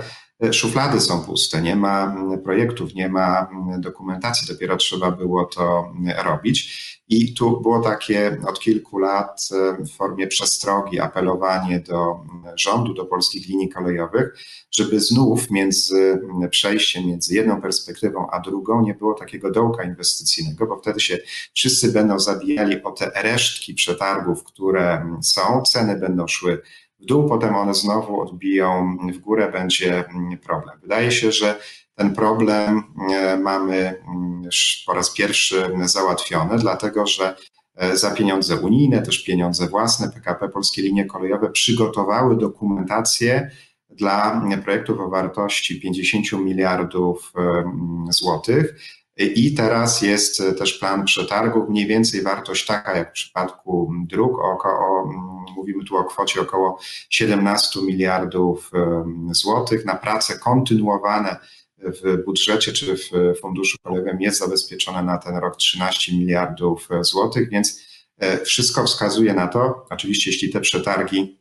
szuflady 0.51 1.01
są 1.01 1.23
puste, 1.23 1.61
nie 1.61 1.75
ma 1.75 2.15
projektów, 2.43 2.95
nie 2.95 3.09
ma 3.09 3.47
dokumentacji, 3.79 4.47
dopiero 4.47 4.77
trzeba 4.77 5.11
było 5.11 5.45
to 5.45 5.93
robić. 6.23 6.93
I 7.09 7.33
tu 7.33 7.61
było 7.61 7.79
takie 7.79 8.37
od 8.47 8.59
kilku 8.59 8.97
lat 8.97 9.49
w 9.79 9.89
formie 9.89 10.27
przestrogi 10.27 10.99
apelowanie 10.99 11.79
do 11.79 12.19
rządu, 12.55 12.93
do 12.93 13.05
polskich 13.05 13.47
linii 13.47 13.69
kolejowych, 13.69 14.37
żeby 14.71 14.99
znów 14.99 15.51
między 15.51 16.21
przejściem 16.49 17.07
między 17.07 17.35
jedną 17.35 17.61
perspektywą 17.61 18.27
a 18.31 18.39
drugą 18.39 18.81
nie 18.81 18.93
było 18.93 19.13
takiego 19.13 19.51
dołka 19.51 19.83
inwestycyjnego, 19.83 20.67
bo 20.67 20.77
wtedy 20.77 20.99
się 20.99 21.17
wszyscy 21.53 21.91
będą 21.91 22.19
zabijali 22.19 22.83
o 22.83 22.91
te 22.91 23.11
resztki 23.15 23.73
przetargów, 23.73 24.43
które 24.43 25.17
są, 25.21 25.61
ceny 25.61 25.95
będą 25.99 26.27
szły 26.27 26.61
w 27.03 27.05
dół, 27.05 27.29
potem 27.29 27.55
one 27.55 27.73
znowu 27.73 28.21
odbiją 28.21 28.97
w 29.13 29.17
górę, 29.17 29.51
będzie 29.51 30.03
problem. 30.45 30.79
Wydaje 30.81 31.11
się, 31.11 31.31
że 31.31 31.59
ten 31.95 32.15
problem 32.15 32.83
e, 33.11 33.37
mamy 33.37 33.75
mm, 33.75 34.41
po 34.85 34.93
raz 34.93 35.13
pierwszy 35.13 35.71
załatwiony, 35.85 36.57
dlatego 36.57 37.07
że 37.07 37.35
e, 37.75 37.97
za 37.97 38.11
pieniądze 38.11 38.59
unijne, 38.59 39.01
też 39.01 39.23
pieniądze 39.23 39.67
własne 39.67 40.09
PKP 40.09 40.49
Polskie 40.49 40.81
Linie 40.81 41.05
Kolejowe 41.05 41.49
przygotowały 41.51 42.37
dokumentację 42.37 43.51
dla 43.89 44.41
projektów 44.63 44.99
o 44.99 45.09
wartości 45.09 45.81
50 45.81 46.31
miliardów 46.31 47.33
złotych. 48.09 48.75
I 49.17 49.53
teraz 49.53 50.01
jest 50.01 50.43
też 50.57 50.73
plan 50.73 51.05
przetargu, 51.05 51.65
mniej 51.69 51.87
więcej 51.87 52.21
wartość 52.21 52.65
taka 52.65 52.97
jak 52.97 53.09
w 53.09 53.13
przypadku 53.13 53.91
dróg, 54.07 54.39
około, 54.39 55.11
mówimy 55.55 55.83
tu 55.83 55.97
o 55.97 56.03
kwocie 56.03 56.41
około 56.41 56.79
17 57.09 57.81
miliardów 57.81 58.71
złotych. 59.31 59.85
Na 59.85 59.95
prace 59.95 60.39
kontynuowane 60.39 61.37
w 61.77 62.23
budżecie 62.25 62.73
czy 62.73 62.95
w 62.95 63.39
funduszu 63.41 63.77
kolejowym 63.83 64.21
jest 64.21 64.39
zabezpieczone 64.39 65.03
na 65.03 65.17
ten 65.17 65.35
rok 65.35 65.57
13 65.57 66.15
miliardów 66.15 66.89
złotych, 67.01 67.49
więc 67.49 67.81
e, 68.17 68.37
wszystko 68.37 68.83
wskazuje 68.85 69.33
na 69.33 69.47
to, 69.47 69.85
oczywiście 69.89 70.31
jeśli 70.31 70.49
te 70.49 70.61
przetargi 70.61 71.39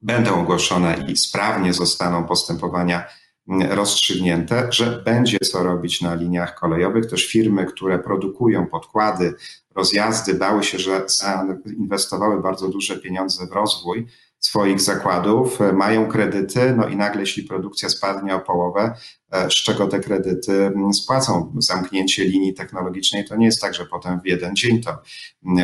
będą 0.00 0.40
ogłoszone 0.40 1.04
i 1.08 1.16
sprawnie 1.16 1.72
zostaną 1.72 2.24
postępowania 2.24 3.04
rozstrzygnięte, 3.48 4.66
że 4.70 5.02
będzie 5.04 5.38
co 5.38 5.62
robić 5.62 6.00
na 6.00 6.14
liniach 6.14 6.54
kolejowych. 6.54 7.06
Też 7.06 7.26
firmy, 7.26 7.64
które 7.64 7.98
produkują 7.98 8.66
podkłady, 8.66 9.34
rozjazdy, 9.74 10.34
bały 10.34 10.64
się, 10.64 10.78
że 10.78 11.02
zainwestowały 11.06 12.42
bardzo 12.42 12.68
duże 12.68 12.98
pieniądze 12.98 13.46
w 13.46 13.52
rozwój 13.52 14.06
swoich 14.38 14.80
zakładów, 14.80 15.58
mają 15.72 16.08
kredyty, 16.08 16.74
no 16.76 16.88
i 16.88 16.96
nagle, 16.96 17.20
jeśli 17.20 17.42
produkcja 17.42 17.88
spadnie 17.88 18.34
o 18.34 18.40
połowę, 18.40 18.94
e, 19.30 19.50
z 19.50 19.54
czego 19.54 19.88
te 19.88 20.00
kredyty 20.00 20.72
spłacą? 20.92 21.52
Zamknięcie 21.58 22.24
linii 22.24 22.54
technologicznej 22.54 23.24
to 23.24 23.36
nie 23.36 23.46
jest 23.46 23.60
tak, 23.60 23.74
że 23.74 23.86
potem 23.86 24.20
w 24.20 24.26
jeden 24.26 24.56
dzień 24.56 24.82
to 24.82 24.98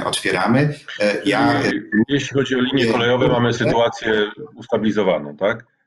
otwieramy. 0.05 0.75
E, 1.01 1.23
ja, 1.25 1.63
Jeśli 2.09 2.29
chodzi 2.29 2.55
o 2.55 2.61
linie 2.61 2.93
kolejowe, 2.93 3.29
mamy 3.29 3.53
sytuację 3.53 4.31
ustabilizowaną, 4.57 5.37
tak? 5.37 5.78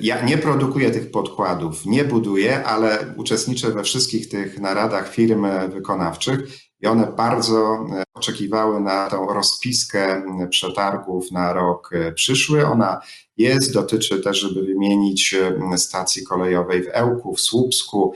Ja 0.00 0.24
nie 0.24 0.38
produkuję 0.38 0.90
tych 0.90 1.10
podkładów, 1.10 1.86
nie 1.86 2.04
buduję, 2.04 2.64
ale 2.64 3.14
uczestniczę 3.16 3.70
we 3.70 3.82
wszystkich 3.82 4.28
tych 4.28 4.60
naradach 4.60 5.14
firm 5.14 5.46
wykonawczych 5.72 6.69
i 6.82 6.86
one 6.86 7.12
bardzo 7.16 7.86
e, 7.92 8.02
oczekiwały 8.14 8.80
na 8.80 9.10
tą 9.10 9.26
rozpiskę 9.26 10.22
przetargów 10.50 11.32
na 11.32 11.52
rok 11.52 11.90
e, 11.92 12.12
przyszły. 12.12 12.66
Ona 12.66 13.00
jest, 13.36 13.74
dotyczy 13.74 14.20
też, 14.20 14.40
żeby 14.40 14.62
wymienić 14.62 15.34
e, 15.72 15.78
stacji 15.78 16.24
kolejowej 16.24 16.82
w 16.82 16.88
Ełku, 16.92 17.34
w 17.34 17.40
Słupsku, 17.40 18.14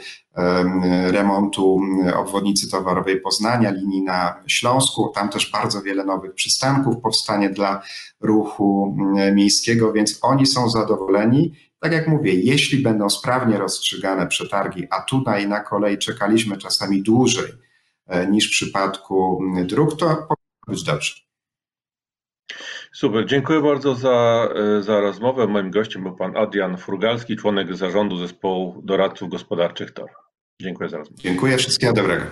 remontu 1.11 1.81
obwodnicy 2.17 2.71
towarowej 2.71 3.21
Poznania, 3.21 3.71
linii 3.71 4.03
na 4.03 4.43
Śląsku. 4.47 5.13
Tam 5.15 5.29
też 5.29 5.51
bardzo 5.51 5.83
wiele 5.83 6.05
nowych 6.05 6.35
przystanków 6.35 6.97
powstanie 7.03 7.51
dla 7.51 7.83
ruchu 8.21 8.97
miejskiego, 9.35 9.93
więc 9.93 10.19
oni 10.23 10.47
są 10.47 10.71
zadowoleni. 10.71 11.55
Tak 11.81 11.93
jak 11.93 12.09
mówię, 12.09 12.35
jeśli 12.35 12.83
będą 12.83 13.11
sprawnie 13.11 13.59
rozstrzygane 13.59 14.27
przetargi, 14.27 14.87
a 14.91 15.03
tutaj 15.03 15.49
na 15.49 15.61
kolei 15.61 15.99
czekaliśmy 15.99 16.57
czasami 16.57 17.03
dłużej 17.03 17.53
niż 18.31 18.49
w 18.49 18.51
przypadku 18.51 19.41
dróg, 19.65 19.91
to 19.91 20.07
powinno 20.07 20.67
być 20.69 20.83
dobrze. 20.83 21.15
Super, 22.93 23.27
dziękuję 23.27 23.61
bardzo 23.61 23.95
za, 23.95 24.49
e, 24.79 24.83
za 24.83 25.01
rozmowę. 25.01 25.47
Moim 25.47 25.71
gościem 25.71 26.03
był 26.03 26.17
pan 26.17 26.37
Adrian 26.37 26.77
Frugalski, 26.77 27.37
członek 27.37 27.77
zarządu 27.77 28.17
zespołu 28.17 28.83
doradców 28.85 29.29
gospodarczych 29.29 29.91
TOR. 29.91 30.11
Dziękuję 30.63 30.89
za 30.89 30.99
rozmowę. 30.99 31.23
Dziękuję, 31.23 31.57
wszystkiego 31.57 31.93
dobrego. 31.93 32.25